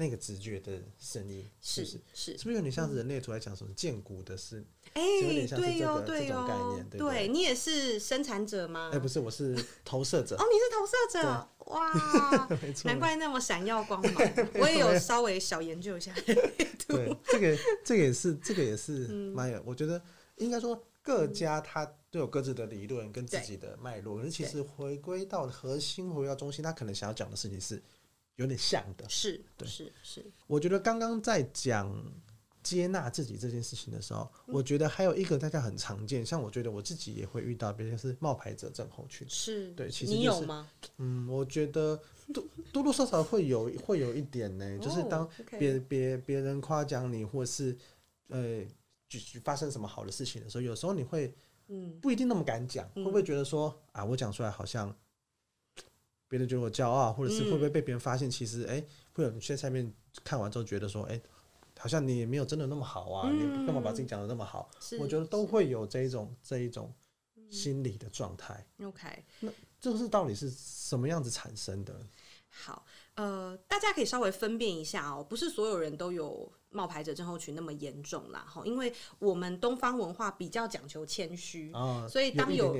[0.00, 2.00] 那个直觉的声音，是不是？
[2.14, 4.64] 是，是不是有点像是人类图来讲什么建骨的事？
[4.94, 6.88] 哎、欸，有点像是这个对、哦、这种概念。
[6.88, 8.88] 对，对，对，你也是生产者吗？
[8.90, 10.34] 哎、欸，不是，我是投射者。
[10.36, 12.48] 哦，你是投射者，哇，
[12.90, 14.14] 难怪那么闪耀光芒。
[14.58, 16.14] 我也有稍微小研究一下。
[16.88, 19.62] 对，这个这个也是，这个也是蛮有、嗯。
[19.66, 20.02] 我觉得
[20.36, 20.82] 应该说。
[21.02, 27.82] 各家它都有各自的理论跟自己的脉络，可是其实回归到核心，回归到中心，他可能想要讲的事情是
[28.40, 29.08] 有点像的。
[29.08, 30.24] 是，对，是是。
[30.46, 31.94] 我觉得刚刚在讲
[32.62, 39.28] 接纳自己这件事情的时候，嗯，我觉得还有一个大家很常见，像我觉得我自己也会遇到，比如是冒牌者症候群。
[39.28, 40.70] 是，对，其实，就是，你有吗？
[40.98, 42.00] 嗯，我觉得
[42.34, 47.76] 多多多少少会有会有一点呢，就是当别别别人夸奖你，或是
[48.28, 48.64] 呃。
[49.10, 51.34] 就发生什么好的事情的时候，有时候你会，
[51.66, 54.96] 嗯不一定那么敢讲，会不会觉得说啊，我讲出来好像
[56.30, 58.30] 别人觉得我骄傲，或者是会不会被别人发现？
[58.30, 58.80] 其实，哎，
[59.12, 61.20] 会有些下面看完之后觉得说，哎，
[61.76, 64.70] 好像你也没有真的那么好啊，你干嘛把自己讲的那么好？
[65.00, 66.94] 我觉得都会有这一种这一种
[67.50, 68.64] 心理的状态。
[68.80, 72.00] OK，那这是到底是什么样子产生的？
[72.48, 76.52] 好，呃，大家可以稍微分辨一下哦，不是所有人都有。
[76.70, 82.74] 冒牌者症候群那么严重啦，哈，因为我们东方文化比较讲求谦虚，哦，所以当有，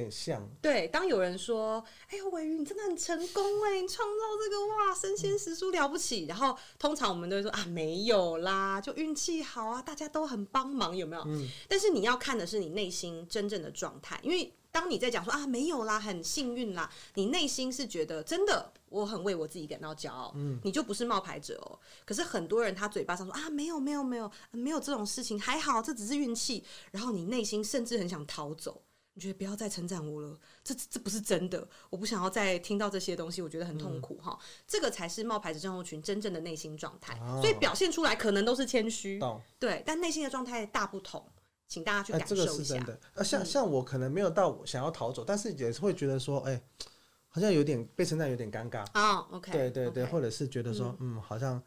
[0.62, 11.22] 对，当有人说，哎呦，玮瑜你真的很成功哎，你创造这个哇，身先实书了不起，嗯，然后通常我们都会说啊，没有啦，就运气好啊，大家都很帮忙，有没有？
[11.26, 14.52] 嗯，但是你要看的是你内心真正的状态，因为。
[14.72, 21.78] 当你在讲说啊，没有啦，很幸运啦，你内心是觉得真的，我很为我自己感到骄傲，嗯，你就不是冒牌者哦。
[22.04, 26.64] 可是很多人他嘴巴上说啊，没有没有没有没有这种事情，还好，这只是运气。
[26.92, 28.80] 然后你内心甚至很想逃走，
[29.14, 34.46] 你觉得不要再称赞我了，这这不是真的，我不想要再听到这些东西，我觉得很痛苦哈、嗯。
[34.68, 39.20] 这个才是冒牌者症候群真正的内心状态、哦，所以表现出来可能都是谦虚，
[39.58, 41.26] 对，但内心的状态大不同。
[41.70, 42.44] 请大家去感受一下。
[42.44, 43.00] 这个是真的。
[43.14, 46.62] 呃，像像我可能没有到想要逃走，嗯、但是也是会觉得说，哎、欸，
[47.28, 49.18] 好像有点被称赞，有点尴尬啊。
[49.18, 51.62] Oh, OK，对对对.或者是觉得说，嗯，嗯好像，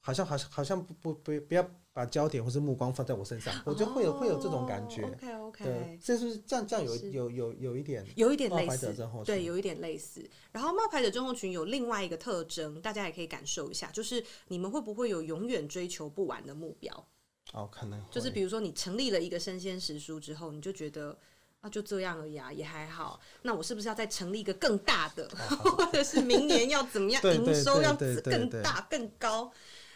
[0.00, 5.04] 好像好像好像不不不不要把焦点或是目光放在我身上，我就会有、oh, 会有这种感觉。
[5.04, 10.28] OK OK，对，这是这样这样有有有有一点有一点类似，对，有一点类似。
[10.52, 17.08] 然后冒牌者症候群有另外一个特征，大家也可以感受一下，就是你们会不会有永远追求不完的目标？
[17.52, 21.16] 哦，可能就是比如说，你成立了一个生鲜食书之后，你就觉得
[21.60, 23.18] 啊，就这样而已啊，也还好。
[23.42, 29.50] 那我是不是要再成立一个更大的，哦、 或者是明年要怎么样，营收要更大更高？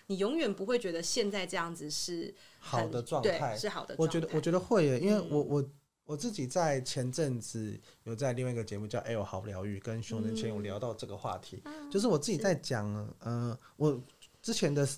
[0.07, 3.95] 你永远不会觉得现在这样子是好的状态，是好的。
[3.99, 5.71] 我觉得，我觉得会耶，因为我我
[6.05, 12.87] 我自己在前阵子有在另外一个节目叫《L 好疗愈》，跟熊仁谦有聊到这个话题，嗯、就是我自己在讲，
[13.25, 14.01] 嗯、呃，我
[14.41, 14.89] 之前的。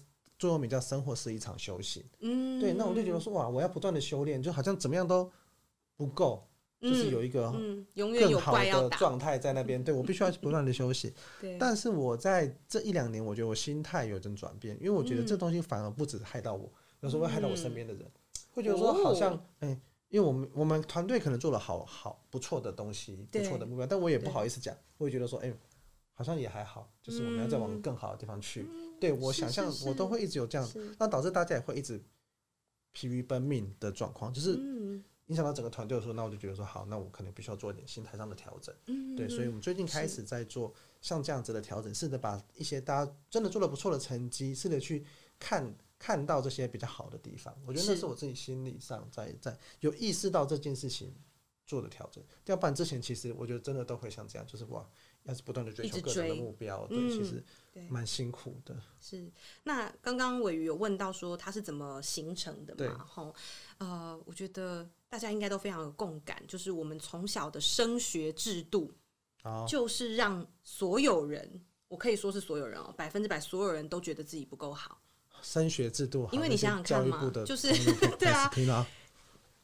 [0.42, 5.31] 座右铭叫“生活是一场修行”，嗯，对，那我就觉得说哇，我要不断的修炼，就好像怎么样都
[5.96, 6.44] 不够，
[6.81, 7.52] 嗯，就是有一个
[7.94, 9.85] 更好的状态在那边，嗯。
[9.85, 11.14] 对，我必须要不断的休息。
[11.40, 16.68] 对，但是我在这一两年，我觉得我心态有点转变，因为我觉得这东西反而不止害到我，
[17.02, 18.12] 有时候会害到我身边的人，嗯，
[18.52, 25.48] 会觉得说好像哎，欸，因为我们我们团队可能做了好好不错的东西，不错的目标，但我也不好意思讲，我会觉得说哎。
[25.48, 25.57] 欸
[26.14, 28.68] 好像也还好，就是我们要再往更好的地方去。
[28.70, 32.01] 嗯、对我想象，我都会一直有这样，那导致大家也会一直
[32.93, 34.53] 疲于奔命的状况，就是
[35.27, 38.73] 影响到整个团队的时候，那我就觉得说，好，那我可能必须要做一点心态上的调整。
[38.87, 45.05] 嗯，对，所以我们最近开始在做像这样子的调整，试着把一些大家真的做得不错的成绩，试着去
[45.41, 47.53] 看看到这些比较好的地方。
[47.67, 51.12] 我觉得那是我自己心理上在在有意识到这件事情
[51.67, 52.23] 做的调整。
[52.45, 54.88] 要不然之前其实我觉得真的都会像这样，就是哇。
[55.24, 57.42] 要是不断的追目标，对，其实
[57.88, 58.76] 蛮辛苦的。
[59.00, 59.30] 是，
[59.62, 63.04] 那刚刚伟瑜有问到说他是怎么形成的嘛？
[63.08, 63.35] 吼，
[63.78, 68.92] 呃，我觉得大家应该都非常有共感，就是我们从小的升学制度
[69.44, 75.00] 哦，就是让所有人，我可以说是所有人哦，百分之百所有人都觉得自己不够好。
[75.40, 77.68] 升学制度，因为你想想看嘛，就是
[78.16, 78.87] 对啊，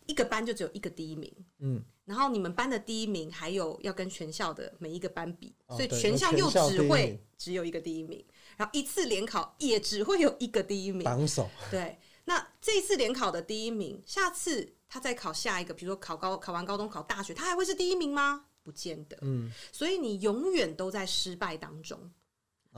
[0.07, 8.25] 一个班就只有一个第一名，嗯，然后你们班的第一名还有要跟全校的每一个班比，哦、所以全校又只会只有一个第一名，
[8.57, 11.47] 然后一次联考也只会有一个第一名，榜首。
[11.71, 18.47] 对，那这一次联考的第一名，下次他再考下一个，比如说考高考完高中考大学，他还会是第一名吗？
[18.63, 22.11] 不见得，嗯，所以你永远都在失败当中。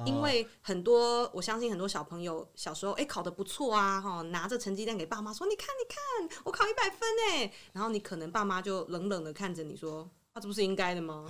[0.06, 11.26] 因为很多，我相信很多小朋友小时候哎、欸、考得不错啊，哈，拿着成绩单给爸妈说，你看你看，我考一百分哎，然后你可能爸妈就冷冷的看着你说，啊，这不是应该的吗？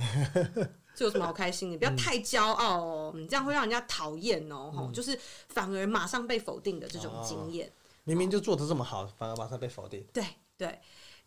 [0.95, 1.79] 这有什么好开心的？
[1.79, 7.73] 不要太骄傲哦，你这样会让人家讨厌哦，哈、嗯，就是反而马上被否定的这种经验，
[8.05, 10.25] 明明就做的这么好，反而马上被否定，对
[10.57, 10.79] 对。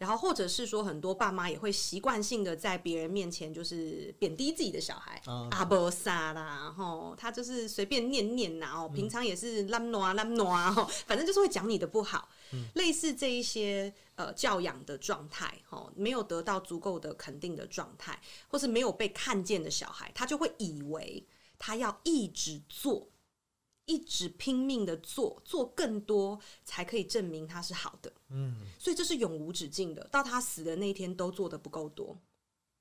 [0.04, 10.70] 然后，或者是说，很多爸妈也会习惯性的在别人面前就是贬低自己的小孩，阿波萨啦，然后他就是随便念念呐，哦，平常也是烂挪烂挪啊，
[11.08, 21.26] 反正就是会讲你的不好，嗯、类似这一些呃教养的状态，哈，没有得到足够的肯定的状态，或是没有被看见的小孩，他就会以为
[21.58, 23.08] 他要一直做。
[23.86, 28.12] 一直拼命的做，做更多才可以证明他是好的。
[28.30, 32.18] 嗯，所以这是永无止境的，到他死的那一天都做的不够多。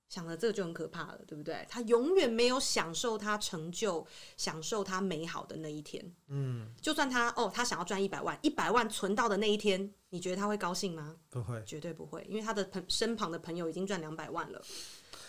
[0.09, 1.67] 想了这个就很可怕了，对不对？
[1.71, 6.05] 他永远没有享受他成就、享受他美好的那一天。
[6.27, 11.17] 嗯，就算他哦，他想要赚一百万，一百万存到的那一天，你觉得他会高兴吗？
[11.31, 14.63] 不会，绝对不会，因为他的朋身旁的朋友已经赚两百万了，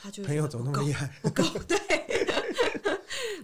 [0.03, 1.07] 他就朋友怎么那么厉害？
[1.21, 1.79] 不够， 对。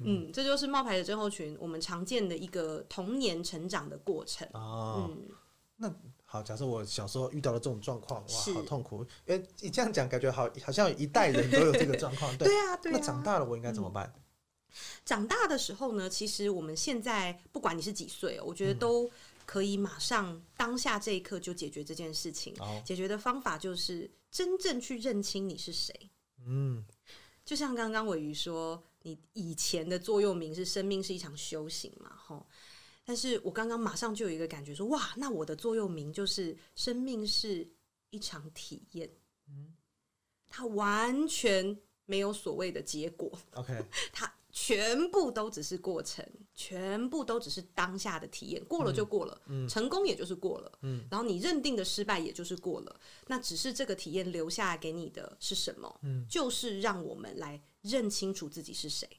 [0.04, 4.46] 嗯，这就是冒牌的症候群我们常见的一个童年成长的过程。
[4.52, 5.30] 哦，嗯，
[5.78, 5.96] 那
[6.26, 9.06] 好，假设我小时候遇到了这种状况，哇，好痛苦。
[9.26, 12.30] 因为你这样讲，感觉好好像一代人都有这个状况。
[12.38, 12.98] 对，对啊，对啊。
[12.98, 14.12] 那长大了我应该怎么办？
[14.16, 14.22] 嗯，
[15.06, 19.10] 长大的时候呢，其实我们现在不管你是几岁，我觉得都
[19.46, 22.54] 可以马上当下这一刻就解决这件事情。
[22.60, 25.94] 哦，解决的方法就是真正去认清你是谁。
[26.46, 26.84] 嗯，
[27.44, 28.84] 就像刚刚鮪鱼说。
[29.04, 32.14] 你以前的座右铭是“生命是一场修行”嘛？
[32.18, 32.46] 吼，
[33.06, 37.66] 但是我刚刚马上就有一个感觉说，哇，那我的座右铭就是“生命是
[38.10, 39.10] 一场体验”。
[39.48, 39.74] 嗯，
[40.50, 43.32] 它完全没有所谓的结果。
[43.54, 44.29] OK， 它。
[44.70, 56.00] 全部都只是过程，全部都只是当下的体验，过了就过了，嗯，成功也就是过了，嗯，然后你认定的失败也就是过了，那只是这个体验留下来给你的是什么？
[56.04, 59.10] 嗯，就是让我们来认清楚自己是谁。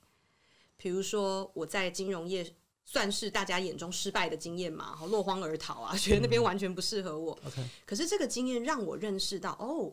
[0.76, 2.48] 比如说我在金融业
[2.84, 7.36] 算是大家眼中失败的经验嘛，好落荒而逃啊，觉得那边完全不适合我。
[7.84, 9.92] 可是这个经验让我认识到，哦，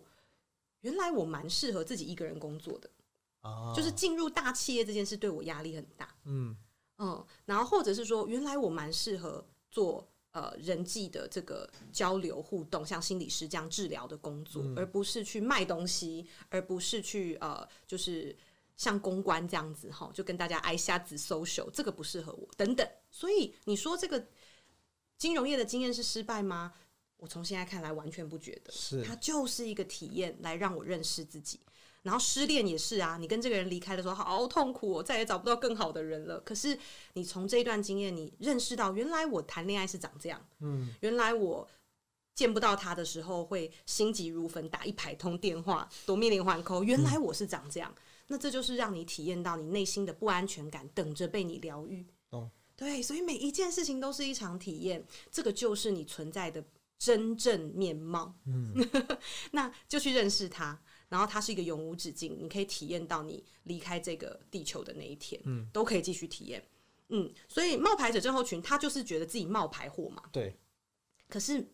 [0.81, 2.87] 原来我蛮适合自己一个人工作的。
[3.75, 6.55] 就是进入大企业这件事对我压力很大，嗯
[6.97, 18.36] 嗯，然后或者是说，原来我蛮适合做呃人际的这个交流互动，像心理师这样治疗的工作，嗯，而不是去卖东西，而不是去呃就是
[18.75, 22.88] 像公关这样子哈，就跟大家挨瞎子 social，这个不适合我等等。
[23.12, 24.27] 所以你说这个
[25.17, 26.73] 金融业的经验是失败吗？
[27.17, 31.60] 我从现在看来完全不觉得，是它就是一个体验，来让我认识自己。
[32.07, 36.39] 然后失恋也是啊，你跟这个人离开的时候好痛苦哦，再也找不到更好的人了。
[36.39, 36.79] 可是
[37.15, 41.67] 你从这一段经验，你认识到原来我谈恋爱是长这样，嗯，原来我
[42.33, 47.93] 见不到他的时候会心急如焚，打一排通电话，夺命连环 call，原来我是长这样。
[47.93, 52.05] 嗯，那这就是让你体验到你内心的不安全感，等着被你疗愈。
[52.29, 56.63] 哦，对，所以每一件事情都是一场体验，这个就是你存在的
[56.97, 58.33] 真正面貌。
[58.45, 58.73] 嗯，
[59.51, 60.81] 那就去认识他。
[61.09, 66.63] 然后它是一个永无止境，你可以体验到你离开这个地球的那一天，嗯，都可以继续体验，
[67.09, 70.55] 嗯，所以冒牌者症候群，他就是觉得自己冒牌货嘛，对，
[71.27, 71.65] 可是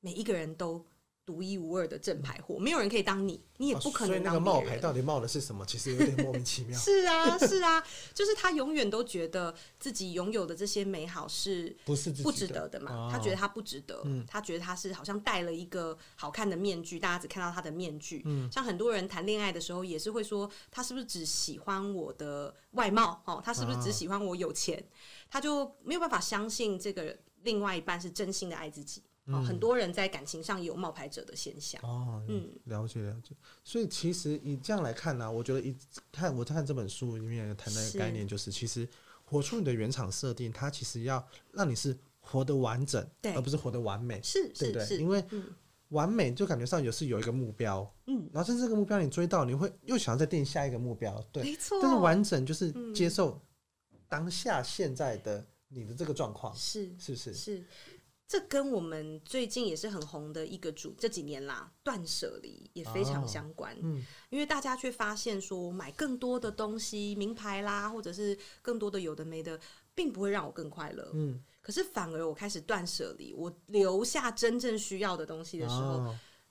[0.00, 0.84] 每一个人都。
[1.24, 4.08] 独一无二的正牌货，没有人可以当你，你也不可能。
[4.08, 5.64] 所以那个冒牌到底冒的是什么？
[5.64, 6.76] 其实有点莫名其妙。
[6.78, 7.82] 是啊，是啊，
[8.12, 13.06] 就是他永远都觉得自己拥有的这些美好是不是不值得的嘛？
[13.06, 18.22] 的他觉得他不值得，嗯，他觉得他是好像戴了一个好看的面具，大家只看到他的面具。
[18.24, 23.22] 嗯，像很多人谈恋爱的时候也是会说，他是不是只喜欢我的外貌？
[23.26, 24.84] 哦，他是不是只喜欢我有钱？
[25.30, 29.02] 他就没有办法相信这个另外一半是真心的爱自己。
[29.26, 31.80] 嗯、很多人在感情上有冒牌者的现象。
[31.82, 33.34] 哦，嗯，了解了解。
[33.62, 35.76] 所以其实以这样来看呢、啊，我觉得一
[36.10, 38.88] 看我看这本书里面谈的概念，就是其实
[39.24, 44.84] 活出你的原厂设定，它其实要让你是活得完整，而不是活得完美，是，对不对？
[44.84, 45.24] 是，因为
[45.90, 51.78] 完美就感觉上也是有一个目标，嗯，然后甚至这个目标你追到，你会又想要再定下一个目标，对，没错。
[51.80, 53.40] 但是完整就是接受
[54.08, 57.64] 当下现在的你的这个状况，是是不是是。
[58.32, 63.76] 这跟我们最近也是很红的一个主，这几年啦，断舍离也非常相关。
[63.82, 69.60] 嗯，因为大家却发现说，买更多的东西，名牌啦，或者是更多的有的没的，
[69.94, 71.10] 并不会让我更快乐。
[71.12, 76.02] 嗯，可是反而我开始断舍离，我留下真正需要的东西的时候，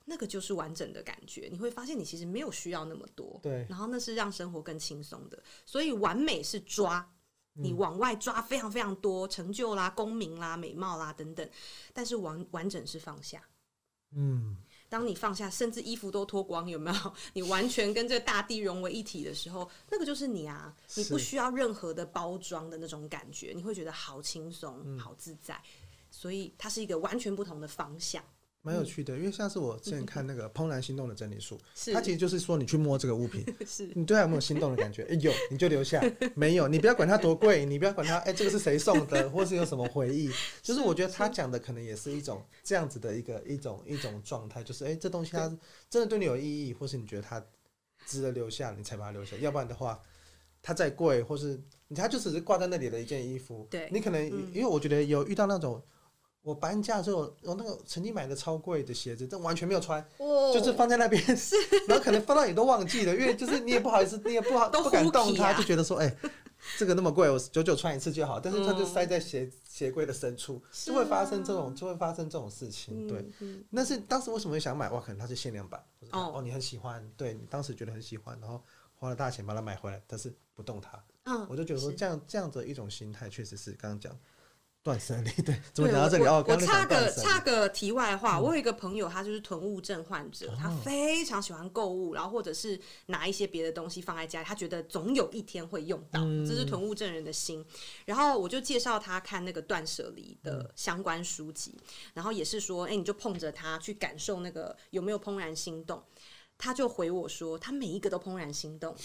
[0.05, 1.49] 那个就是完整的感觉。
[1.51, 3.39] 你会发现，你其实没有需要那么多。
[3.41, 5.43] 对，然后那是让生活更轻松的。
[5.65, 7.11] 所以完美是抓。
[7.53, 11.47] 你往外抓非常非常多成就啦、功名啦、美貌啦等等，
[11.93, 13.41] 但是完完整是放下。
[14.13, 14.57] 嗯，
[14.89, 17.13] 当你放下，甚至衣服都脱光，有没有？
[17.33, 20.75] 你完全跟这个大地融为一体的时候，那个就是你啊！
[20.95, 25.61] 你不需要任何的包装的那种感觉，你会觉得好轻松、好自在。
[26.09, 28.21] 所以它是一个完全不同的方向。
[28.63, 31.59] 蛮有趣的，因为像是我之前看那个《怦然心动的整理术
[31.93, 33.43] 》，它其实就是说，你去摸这个物品，
[33.95, 35.03] 你对它有没有心动的感觉？
[35.09, 35.99] 哎，有你就留下，
[36.35, 40.29] 没有你不要管它多贵，你不要管它，哎，这个是谁送的，或是有什么回忆？
[40.61, 45.47] 就是我觉得他讲的可能也是一种这样子的一个一种一种状态，就是哎，这东西它
[45.89, 47.43] 真的对你有意义，或是你觉得它
[48.05, 49.35] 值得留下，你才把它留下。
[49.37, 49.99] 要不然的话，
[50.61, 55.83] 它再贵，或是你它就只是挂在那里的一件衣服，对你可能因为我觉得有遇到那种。
[56.43, 61.23] 我搬家的时候，我那个曾经买的超贵的鞋子，但完全没有穿，哦、就是放在那边，
[61.87, 66.17] 然后可能放到你都忘记了，因为就是你也不好意思，你也不好不敢动它，就觉得说，哎、欸，
[66.77, 68.39] 这个那么贵，我久久穿一次就好。
[68.39, 73.07] 但是它就塞在鞋、嗯、鞋柜的深处，就会发生这种，就会发生这种事情。
[73.07, 74.89] 对，嗯、那是当时为什么会想买？
[74.89, 75.79] 哇，可能它是限量版，
[76.11, 78.63] 哦，哦，你很喜欢，对你当时觉得很喜欢，然后
[78.95, 81.03] 花了大钱把它买回来，但是不动它。
[81.25, 84.17] 嗯，我就觉得说这样这样子一种心态，确实是刚刚讲。
[84.83, 86.25] 断舍离， 对，怎么讲到这里？
[86.25, 97.63] 哦，我插个插个题外话，我有一个朋友，他就是囤物症患者，他非常喜欢购物，然后或者是拿一些别的东西放在家里，他觉得总有一天会用到，这是囤物症人的心。
[98.05, 101.77] 然后我就介绍他看那个断舍离的相关书籍，
[102.13, 106.01] 然后也是说，哎，你就碰着他去感受那个有没有怦然心动。
[106.57, 108.95] 他就回我说，他每一个都怦然心动。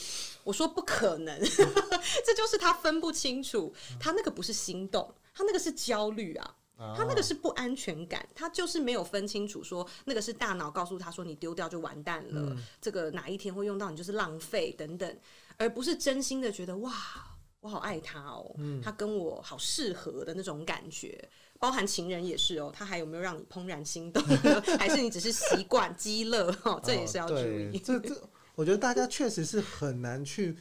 [0.44, 1.38] 我说不可能，
[2.24, 5.10] 这就是他分不清楚，他那个不是心动。
[5.36, 6.54] 他那个是焦虑啊，
[6.96, 15.18] 他那个是不安全感，他就是没有分清楚，说那个是大脑告诉他说你丢掉就完蛋了，嗯、这个哪一天会用到你就是浪费等等，
[15.58, 16.92] 而不是真心的觉得哇，
[17.60, 21.22] 我好爱他哦，嗯、他跟我好适合的那种感觉，
[21.58, 24.22] 包含情人也是哦，他还有没有让你怦然心动，
[24.80, 26.50] 还是你只是习惯积乐？
[26.64, 27.78] 哦，这也是要注意。
[27.78, 28.14] 这这，
[28.54, 30.56] 我觉得大家确实是很难去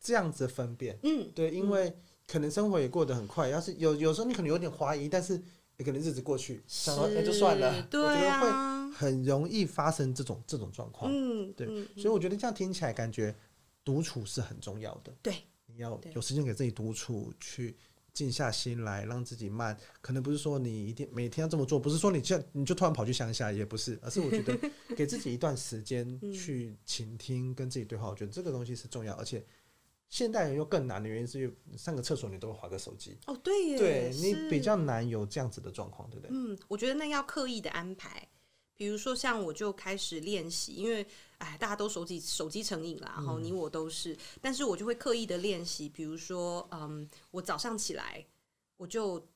[0.00, 1.88] 这样子分辨，嗯，对，因为。
[1.88, 1.96] 嗯
[2.32, 5.34] 可能生活也过得很快，要是有有时候你可能有点怀疑，但是
[5.76, 11.12] 也可能日子过去，想说哎就算了，对啊，我觉得会很容易发生这种这种状况。
[11.12, 13.36] 嗯，对，嗯、所以我觉得这样听起来感觉
[13.84, 15.14] 独处是很重要的。
[15.20, 15.34] 对，
[15.66, 17.76] 你要有时间给自己独处，去
[18.14, 19.76] 静下心来，让自己慢。
[20.00, 24.58] 可能不是说你一定每天要这么做，不是说你这样你就突然跑去乡下，也不是，而是我觉得
[24.96, 28.08] 给自己一段时间去倾听，跟自己对话。
[28.08, 29.44] 我觉得这个东西是重要，而且。
[30.12, 33.16] 现代人又更难的原因是，上个厕所你都会滑个手机。
[33.26, 36.30] 哦，对耶，对你比较难有这样子的状况，对不对？
[36.30, 38.28] 嗯，我觉得那要刻意的安排。
[38.74, 41.06] 比如说，像我就开始练习，因为
[41.38, 45.88] 哎，大家都手机手机成瘾了，然后你我都是，嗯、但是我就会刻意的练习。
[45.88, 48.22] 比如说，嗯，我早上起来，
[48.76, 49.26] 我就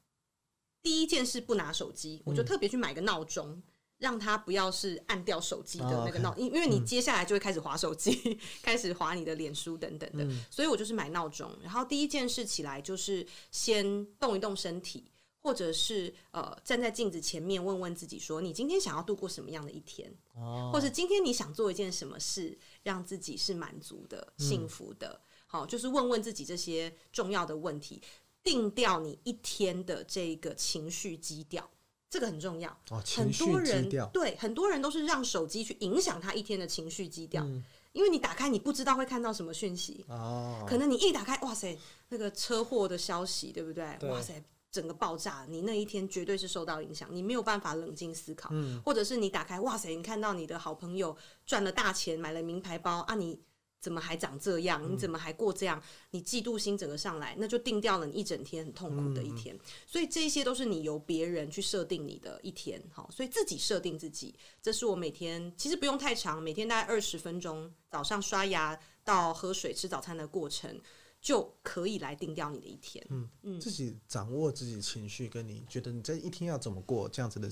[0.83, 3.49] 第一件事不拿手机，我就特别去买个闹钟。
[3.51, 3.63] 嗯
[3.99, 11.51] 让他不要是按掉手机的那个闹，因因为你接下来就会开始划手机，嗯、 开始划你的脸书等等的，嗯、所以我就是买闹钟。
[11.63, 20.15] 然后第一件事起来就是先动一动身体，或者是呃站在镜子前面问问自己说：你今天想要度过什么样的一天？
[20.35, 25.09] 哦，或者今天你想做一件什么事，让自己是满足的、幸福的？
[25.09, 28.03] 嗯、好，就是问问自己这些重要的问题，
[28.43, 31.71] 定掉你一天的这个情绪基调。
[32.09, 41.77] 这个很重要，哦、很多人对很多人都是让手机去影响他一天的情绪基调，嗯、因为你打开你不知道会看到什么讯息，哦、可能你一打开，哇塞，
[42.09, 43.97] 那个车祸的消息，对不对？
[43.99, 53.41] 对哇塞，整个爆炸，你那一天绝对是受到影响，你没有办法冷静思考，嗯、或者是你打开，哇塞，你看到你的好朋友赚了大钱，买了名牌包啊，你。
[53.87, 54.83] 怎么还长这样？
[54.93, 55.81] 你怎么还过这样？
[56.11, 59.57] 你嫉妒心整个上来，那就定掉了你一整天很痛苦的一天。
[59.87, 64.35] 所以这些都是你由别人去设定你的一天，好，所以自己设定自己。
[64.61, 70.81] 这是我每天其实不用太长，每天大概二十分钟，早上刷牙到喝水吃早餐的过程
[71.21, 73.07] 就可以来定掉你的一天。
[73.11, 77.49] 嗯嗯，自己掌握自己情绪，跟你觉得你这一天要怎么过，这样子的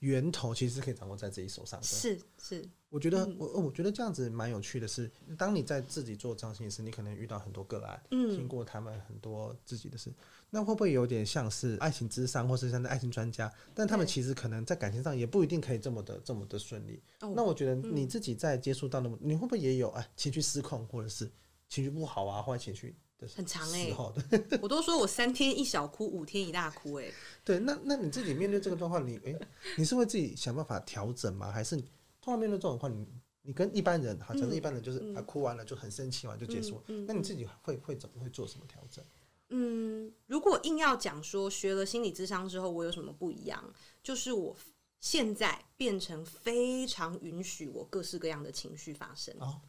[0.00, 1.86] 源头其实是可以掌握在自己手上的。
[1.86, 10.12] 是是，我觉得、嗯、我我觉得这样子蛮有趣的是，当你在自己做咨商心理师，你可能遇到很多个案，嗯，听过他们很多自己的事，
[10.50, 13.52] 那会不会有点像是爱情之商，或是像是爱情专家？
[13.74, 17.02] 但他们其实可能在感情上也不一定可以这么的这么的顺利。
[17.20, 21.30] 哦、那我觉得你自己在接触到那么，你会不会也有哎情绪失控，或者是
[21.68, 22.94] 情绪不好啊，坏情绪？
[23.34, 23.96] 很长哎、欸，
[24.60, 27.14] 我都说我三天一小哭，五天一大哭哎、欸。
[27.42, 29.48] 对，那那你自己面对这个状况，你哎、欸，
[29.78, 31.50] 你是会自己想办法调整吗？
[31.50, 33.06] 还是通常面对这种状况，你
[33.40, 36.82] 你跟一般人，好像是一般人就是啊哭完了就很生气完就结束。
[37.06, 39.02] 那你自己会会怎么会做什么调整？
[39.48, 44.54] 嗯，如果硬要讲说学了心理智商之后我有什么不一样，就是我
[45.00, 49.34] 现在变成非常允许我各式各样的情绪发生。
[49.38, 49.60] 哦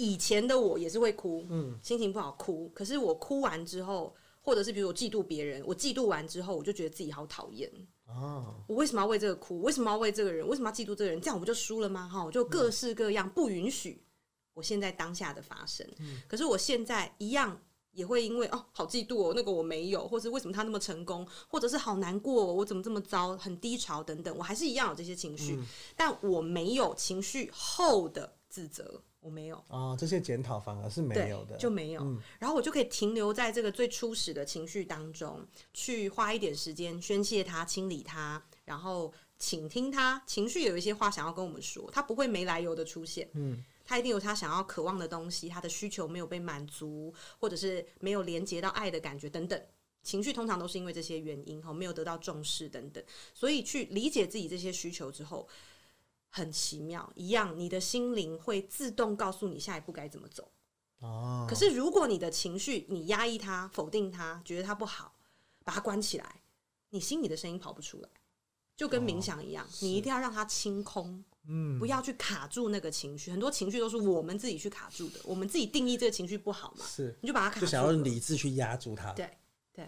[0.00, 2.70] 以前的我也是会哭，嗯，心情不好哭。
[2.74, 7.70] 可是我哭完之后，或者是比如我嫉妒别人，我嫉妒完之后，我就觉得自己好讨厌
[8.06, 8.54] 哦！
[8.66, 9.60] 我为什么要为这个哭？
[9.60, 10.46] 为什么要为这个人？
[10.48, 11.20] 为什么要嫉妒这个人？
[11.20, 12.08] 这样我不就输了吗？
[12.08, 14.02] 哈，我就各式各样不允许
[14.54, 15.86] 我现在当下的发生。
[15.98, 17.60] 嗯，可是我现在一样
[17.92, 25.58] 也会因为哦，好嫉妒哦，那个我没有，或是为什么他那么成功，或者是好难过，我怎么这么糟，很低潮等等，我还是一样有这些情绪，
[25.94, 29.02] 但我没有情绪后的自责。
[29.20, 32.00] 我没有啊、哦，这些检讨反而是没有的，就没有。
[32.02, 40.22] 嗯、然后我就可以停留在这个最初始的情绪当中，去花一点时间宣泄它、清理它，然后倾听它。
[40.26, 43.28] 情绪有一些话想要跟我们说，它不会没来由的出现。
[43.34, 49.62] 嗯，它一定有他想要渴望的东西，他的需求没有被满足，或者是没有连接到爱的感觉等等。
[50.02, 53.04] 情绪通常都是因为这些原因，哈，没有得到重视等等。
[53.34, 55.46] 所以去理解自己这些需求之后。
[56.30, 60.50] 很奇妙，一样，你的心灵会自动告诉你下一步该怎么走。
[61.00, 61.44] 哦。
[61.48, 65.16] 可是如果你的情绪你压抑它、否定它、觉得它不好，
[65.64, 66.42] 把它关起来，
[66.90, 68.08] 你心里的声音跑不出来，
[68.76, 71.22] 就跟冥想一样，哦、你一定要让它清空。
[71.48, 71.78] 嗯。
[71.78, 76.84] 不要去卡住那个情绪，很多情绪都是我们自己去卡住的，我们自己定义这个情绪不好嘛。
[76.86, 77.18] 是。
[77.22, 77.66] 你就把它卡住。
[77.66, 79.12] 就想要用理智去压住它。
[79.14, 79.28] 对
[79.72, 79.86] 对。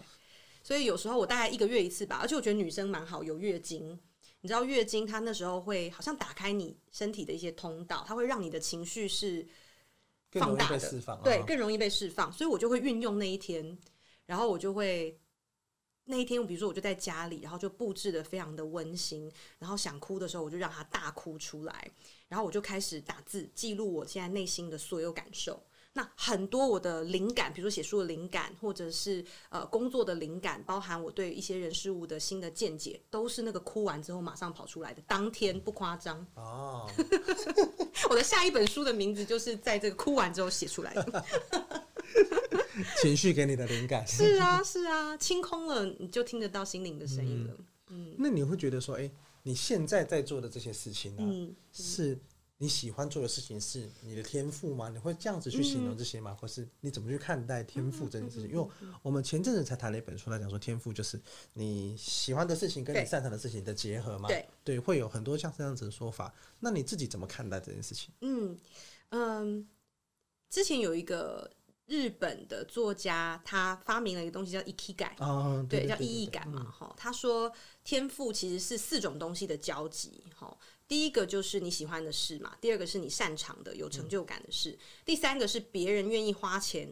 [0.61, 3.97] 所以有时候我大概一个月一次吧，而且我觉得女生蛮好，有月经。
[4.43, 9.47] 你知道月经，它那时候会好像打开你身体的一些通道，它会让你的情绪是
[10.31, 12.29] 放大的，释放，对，更容易被释放。
[12.29, 13.77] 所以我就会运用那一天，
[14.25, 15.17] 然后我就会
[16.03, 21.89] 那一天，比如说我就在家里，然后就布置的非常的温馨，然后想哭的时候，我就让它大哭出来，
[22.27, 25.63] 然后我就开始打字记录我现在内心的所有感受。
[25.95, 36.89] 那很多我的灵感，比如说写书的灵感，或者是呃工作的灵感，包含我对一些人事物的新的见解，都是那个哭完之后马上跑出来的，当天不夸张哦。
[38.09, 41.25] 我的下一本书的名字就是在这个哭完之后写出来的。
[42.99, 47.53] 情绪给你的灵感是啊是啊，清空了你就听得到心灵的声音了。
[47.89, 49.11] 嗯，嗯那你会觉得说，哎、欸，
[49.43, 52.19] 你现在在做的这些事情呢、啊，嗯嗯、是？
[52.63, 54.87] 你喜欢做的事情是你的天赋吗？
[54.87, 56.31] 你会这样子去形容这些吗？
[56.31, 58.49] 嗯、或是你怎么去看待天赋这件事情？
[58.49, 58.65] 因为
[59.01, 61.21] 我们前阵子才谈了一本书来讲说，天赋就是
[61.55, 64.29] 你喜欢的事情跟你擅长的事情的结合嘛。
[64.29, 66.33] 对，对，会有很多像这样子的说法。
[66.61, 68.13] 那你自己怎么看待这件事情？
[68.21, 68.57] 嗯
[69.09, 69.67] 嗯，
[70.49, 71.51] 之前有一个
[71.87, 76.63] 日本的作家，他发明了一个东西叫 ikigai，哦，对，叫意义感嘛。
[76.71, 77.51] 哈、嗯，他说
[77.83, 80.23] 天赋其实是四种东西的交集。
[80.33, 80.57] 哈。
[80.93, 86.87] 第一个就是你喜欢的事嘛，第二个是你擅长的、有成就感的事，嗯、第三个是别人愿意花钱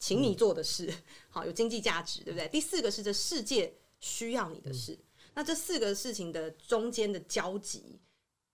[0.00, 2.48] 请你做的事，嗯、好，有经济价值，对不对？
[2.48, 4.94] 第四个是这世界需要你的事。
[4.94, 8.00] 嗯、那这四个事情的中间的交集，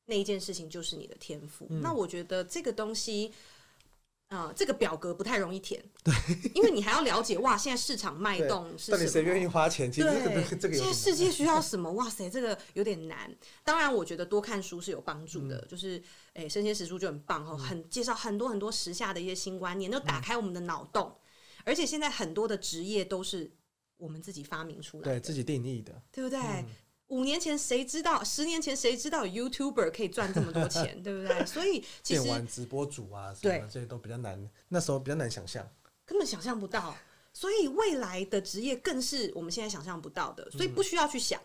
[0.04, 1.66] 那一件事情就是你的天赋。
[1.70, 3.32] 嗯、那我觉得这个东西。
[4.32, 6.14] 啊、呃，这个表格不太容易填，对，
[6.54, 8.96] 因为你还要了解哇，现在市场 脉动是什么？
[8.96, 9.92] 到底谁愿意花钱？
[9.92, 11.92] 其实这个对这个现在世界需要什么？
[11.92, 13.30] 哇塞，这个有点难。
[13.62, 16.02] 当然，我觉得多看书是有帮助的，嗯、就是
[16.32, 21.14] 诶，生鲜时书就很棒哈，很介绍很多很多时下的一些新观念，都打开我们的脑洞。
[21.14, 23.52] 嗯、而且现在很多的职业都是
[23.98, 26.38] 我们自己发明出来的，对自己定义的，对不对？
[26.40, 26.66] 嗯
[27.12, 28.24] 五年前谁知道？
[28.24, 31.44] 十年前谁知道 YouTuber 可以赚这么多钱， 对不对？
[31.44, 35.68] 所以其实玩直播主啊，什么对这些都比较难，那时候比较难想象，
[36.06, 36.96] 根本想象不到。
[37.34, 41.40] 所以未来的职业更是我们现在想象不到的，所以不需要去想，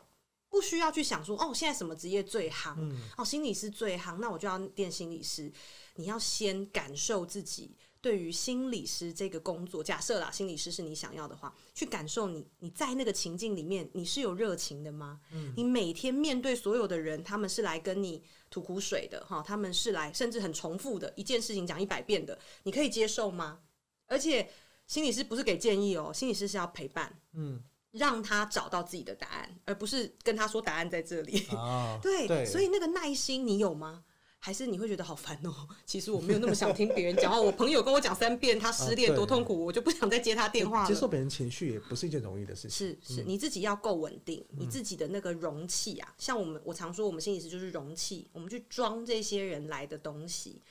[0.49, 2.75] 不需要去想说哦，现在什么职业最行？
[2.79, 5.51] 嗯、哦，心理师最行，那我就要变心理师。
[5.95, 7.75] 你要先感受自己。
[8.07, 15.19] 对于心理师这个工作，假设啦，心理师是你想要的话，去感受你你在那个情境里面，你是有热情的吗？
[15.33, 23.59] 嗯，你每天面对所有的人，他们是来跟你吐苦水的哈，他们是来甚至很重复的一件事情讲一百遍的，你可以接受吗？
[24.07, 24.49] 而且
[24.85, 31.45] 心理师不是给建议哦，心理师是要陪伴，嗯，让他找到自己的答案，而不是跟他说答案在这里。
[31.51, 34.05] 哦、 对，对，所以那个耐心你有吗？
[34.39, 35.67] 还是你会觉得好烦哦、喔？
[35.85, 37.41] 其实我没有那么想听别人讲话。
[37.41, 40.87] 我朋友跟我讲三遍他失恋多痛苦，我就不想再接他电话了。
[40.87, 42.71] 接受别人情绪也不是一件容易的事情。
[42.71, 50.61] 是是，你自己要够稳定，你自己的那个容器啊，像我们我常说，我们心理师就是容器，我们去装这些人来的东西。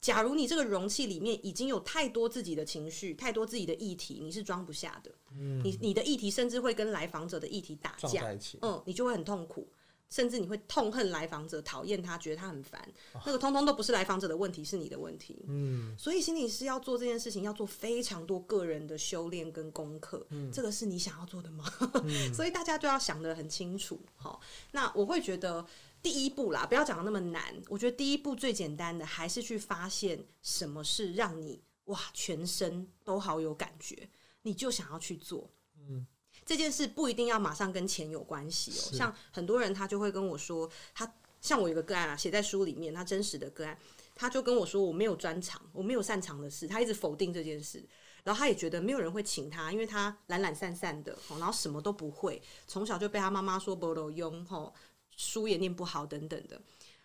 [0.00, 5.10] 假如你这个容器里面已经有太多自己的情绪，太多自己的议题，你是装不下的。
[5.36, 8.22] 嗯你你的议题甚至会跟来访者的议题打架，
[8.60, 9.66] 嗯，你就会很痛苦。
[10.14, 12.88] 甚至你会痛恨来访者，讨厌他，觉得他很烦。
[13.26, 15.44] 那个通通都不是来访者的问题，是你的问题。
[15.48, 20.24] 嗯，所以心理师要做这件事情，要做非常多个人的修炼跟功课。
[20.30, 21.64] 嗯，这个是你想要做的吗？
[22.04, 24.00] 嗯、 所以大家就要想得很清楚。
[24.14, 24.40] 好，
[24.70, 25.66] 那我会觉得
[26.00, 27.42] 第一步啦，不要讲的那么难。
[27.68, 34.08] 我觉得第一步最简单的，还是去发现什么是让你哇全身都好有感觉，
[34.42, 35.50] 你就想要去做。
[35.76, 36.06] 嗯。
[36.44, 43.78] 这件事不一定要马上跟钱有关系哦，像很多人他就会跟我说，他像我有个个案啊，写在书里面，他真实的个案，
[44.14, 47.84] 他就跟我说，我没有专长，我没有擅长的事，他一直否定这件事，
[48.22, 54.72] 然后他也觉得没有人会请他，因为他懒懒散散的，然后什么都不会，从小就被他妈妈说不路用，吼，
[55.16, 56.60] 书也念不好等等的。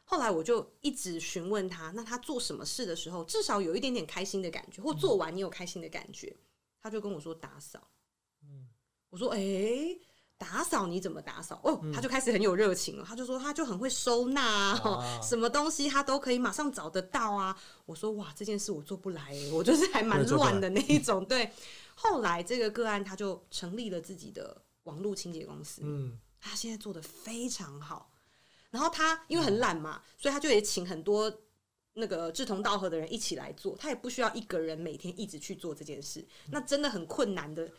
[0.06, 6.36] 后来我就一直询问他，那他做什么事的时候，至少有一点点开心的感觉，或做完你有开心的感觉，
[6.82, 7.88] 他就跟我说打扫。
[9.10, 10.01] 我说：“哎、欸，
[10.38, 11.60] 打扫你怎么打扫？
[11.64, 13.05] 哦，他就开始很有热情了。
[13.07, 21.51] 他就说他就很会收纳，啊， 什么东西他都可以马上找得到啊。”我说：“哇，这件事我做不来，我就是还蛮乱的那一种。”对。
[21.95, 28.10] 后来这个个案他就成立了自己的网络清洁公司，嗯，他现在做的非常好。
[28.70, 31.30] 然后他因为很懒嘛，所以他就也请很多
[31.93, 36.26] 那个志同道合的人一起来做，他也不需要一个人每天一直去做这件事。
[36.51, 37.70] 那真的很困难的。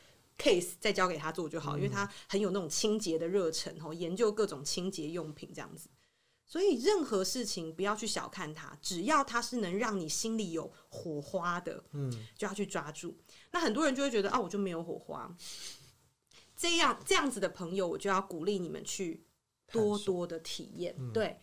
[0.41, 5.91] Case 再交给他做就好，因为他很有那种清洁的热忱，哦，研究各种清洁用品这样子。
[6.47, 13.16] 所以任何事情不要去小看它，只要它是能让你心里有火花的，嗯，就要去抓住。
[13.53, 15.36] 那很多人就会觉得啊，我就没有火花。
[16.57, 19.24] 这样这样子的朋友，我就要鼓励你们去
[19.70, 21.38] 多多的体验，对，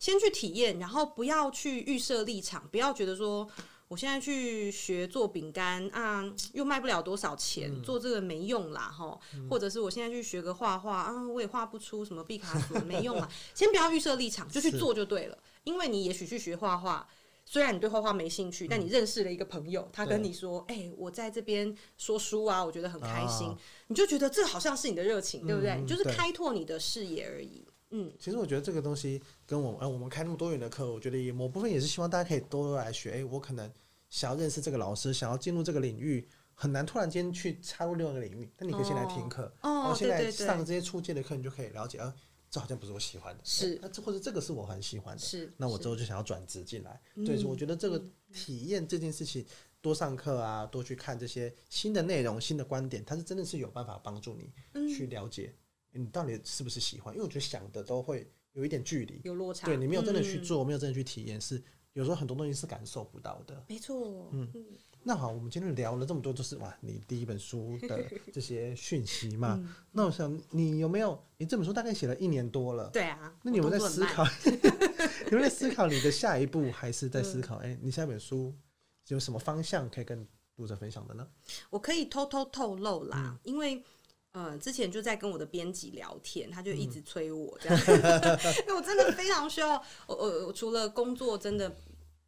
[0.00, 3.48] 先去体验，然后不要去预设立场，不要觉得说。
[3.88, 6.22] 我现在去学做饼干啊，
[6.52, 9.48] 又卖不了多少钱，嗯、做这个没用啦，哈、嗯。
[9.48, 13.28] 或者是我现在去学个画画啊，我也画不出什么毕卡索，没用啦。
[13.54, 15.38] 先不要预设立场，就去做就对了。
[15.64, 17.08] 因为你也许去学画画，
[17.46, 23.48] 虽然你对画画没兴趣，嗯，但你认识了一个朋友，他跟你说：“哎、欸，我在这边说书啊，我觉得很开心。
[23.48, 23.58] 啊”
[23.88, 25.70] 你就觉得这好像是你的热情，对不对？
[25.70, 27.64] 嗯、就是开拓你的视野而已。
[27.90, 33.10] 嗯，其实我觉得这个东西跟我，哎、呃，我们开那么多元的课，我觉得也某部分也是希望大家可以多来学。
[33.10, 33.70] 哎、欸，我可能
[34.10, 38.50] 想要认识这个老师，想要进入这个领域，很难突然间去插入另外一个领域。
[38.58, 42.14] 那你可以先来听课，哦，然后现在上这些初阶的课，你就可以了解啊，
[42.50, 47.00] 这好像不是我喜欢的，是那这或者这个是我很喜欢的，是那我之后就想要转职进来。
[47.16, 49.44] 对，所以我觉得这个体验这件事情，
[49.80, 54.52] 多上课啊，多去看这些新的内容、新的观点，它是真的是有办法帮助你
[54.94, 55.54] 去了解。
[55.92, 57.14] 你到底是不是喜欢？
[57.14, 59.66] 因为我觉得想的都会有一点距离，有落差。
[59.66, 61.62] 对，你没有真的去做，嗯、没有真的去体验，是
[61.92, 63.64] 有时候很多东西是感受不到的。
[63.68, 64.28] 没错。
[64.32, 64.48] 嗯，
[65.02, 69.74] 那好，我们今天聊了这么多，就是哇，你第一本书的这些讯息嘛、嗯。
[69.92, 71.20] 那我想，你有没有？
[71.36, 72.88] 你这本书大概写了一年多了。
[72.90, 73.34] 对啊。
[73.42, 74.24] 那你有没有在思考？
[75.30, 76.70] 有没有在思考你的下一步？
[76.70, 77.56] 还是在思考？
[77.56, 78.54] 哎、你下一本书
[79.08, 80.26] 有什么方向可以跟
[80.56, 81.26] 读者分享的呢？
[81.70, 83.82] 我可以偷偷透露啦，嗯、因为。
[84.38, 91.76] 嗯，之前就在跟我的编辑聊天，他就一直催我这样，嗯、 因为我真的非常需要，我我我除了工作真的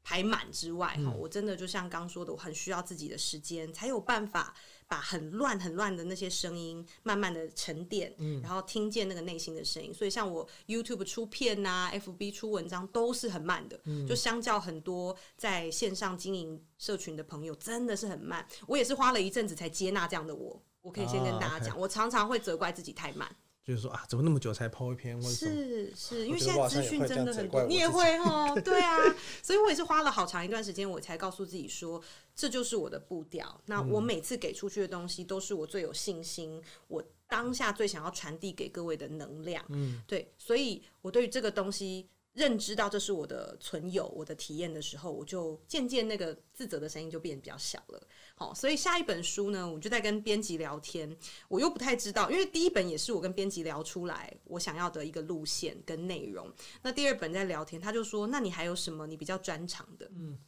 [0.02, 4.54] 排满之外，哈、嗯，我真的就像刚说的，我很需要自己的时间，才有办法
[4.88, 9.94] 把很乱很乱的那些声音慢慢的沉淀，嗯，然后听见那个内心的声音。
[9.94, 18.44] 所以像我 YouTube 出片啊，FB 出文章都是很慢的，嗯，就相较很多在线上经营社群的朋友，真的是很慢。
[18.66, 20.60] 我也是花了一阵子才接纳这样的我。
[20.82, 21.80] 我可以先跟大家讲，oh, okay.
[21.80, 23.30] 我常常会责怪自己太慢，
[23.64, 25.20] 就是说啊，怎么那么久才 po 一篇？
[25.22, 28.96] 是是，因为现在资讯真的很多，你也会 哦，对啊，
[29.42, 32.02] 所以我也是花了好长一段时间，我才告诉自己说，
[32.34, 33.60] 这就是我的步调。
[33.66, 39.64] 那我每次给出去的东西，都是我最有信心，我当下最想要传递给各位的能量。
[39.68, 42.08] 嗯，对，所以我对于这个东西。
[42.32, 48.06] 认知到这是我的存有，我的体验的时候，我就渐渐那个自责的声音就变得比较小了。
[48.36, 51.14] 好，所以下一本书呢，我就在跟编辑聊天，
[51.48, 56.50] 我又不太知道，因为第一本也是我跟编辑聊出来我想要的一个路线跟内容。
[56.82, 60.38] 那第二本在聊天，他就说：“那你还有什么你比较专长的？”嗯，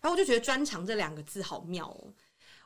[0.00, 2.14] 然后我就觉得“专长”这两个字好妙哦。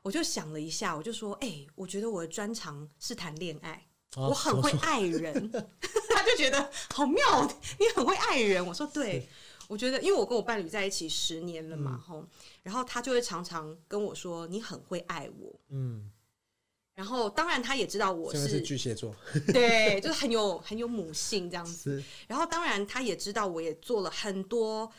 [0.03, 5.51] 我就想了一下，我就说：“哎、欸，我觉得我的专长是谈恋爱，哦、我很会爱人。
[6.11, 7.23] ”他就觉得好妙，
[7.79, 8.65] 你很会爱人。
[8.65, 9.29] 我说：“对，
[9.69, 12.29] 我觉得，因为我跟我伴侣在一起十年了嘛，吼、嗯，
[12.63, 16.11] 然后他就会常常跟我说：‘你很会爱我。’嗯，
[16.95, 19.15] 然后当然他也知道我是，是巨蟹座，
[19.53, 22.03] 对，就是很有很有母性这样子。
[22.29, 24.91] 然后当然他也知道，我也做了很多。”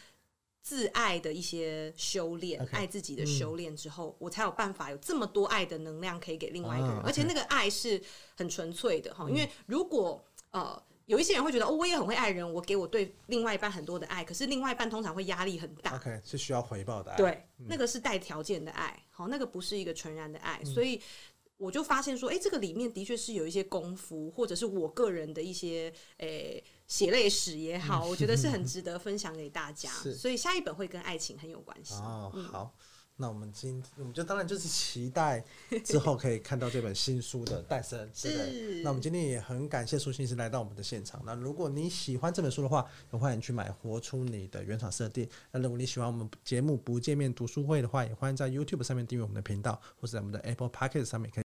[0.65, 8.01] 自爱的一些修炼，okay, 爱自己的修炼之后，嗯，我才有办法有这么多爱的能量可以给另外一个人，啊而且那个爱是
[8.35, 9.29] 很纯粹的哈。
[9.29, 20.99] 因为如果呃有一些人会觉得哦，我也很会爱人，我给我对另外一半很多的爱，可是另外一半通常会压力很大，OK 是需要回报的爱，对，嗯，那个是带条件的爱，好，那个不是一个纯然的爱，嗯，所以
[21.57, 26.27] 我就发现说，哎，欸，这个里面的确是有一些功夫，或者是我个人的一些诶。
[26.57, 29.89] 欸血泪史也好，我觉得是很 值得分享给大家。
[29.89, 31.95] 所以下一本会跟爱情很有关系。
[31.95, 32.73] 哦，好，
[33.17, 35.43] 那我们今我们就当然就是期待
[35.83, 38.09] 之后可以看到这本新书的诞生。
[38.13, 38.81] 是。
[38.83, 41.21] 那我们今天也很感谢苏心师来到我们的现场。
[41.25, 45.25] 那如果你喜欢这本书的话，也欢迎去买《活出你的原厂设定》。
[45.51, 51.43] 那如果你喜欢我们节目《不见面读书会》的话，也欢迎在 YouTube 上面订阅我们的频道，或者在我们的 Apple Podcast 上面可以。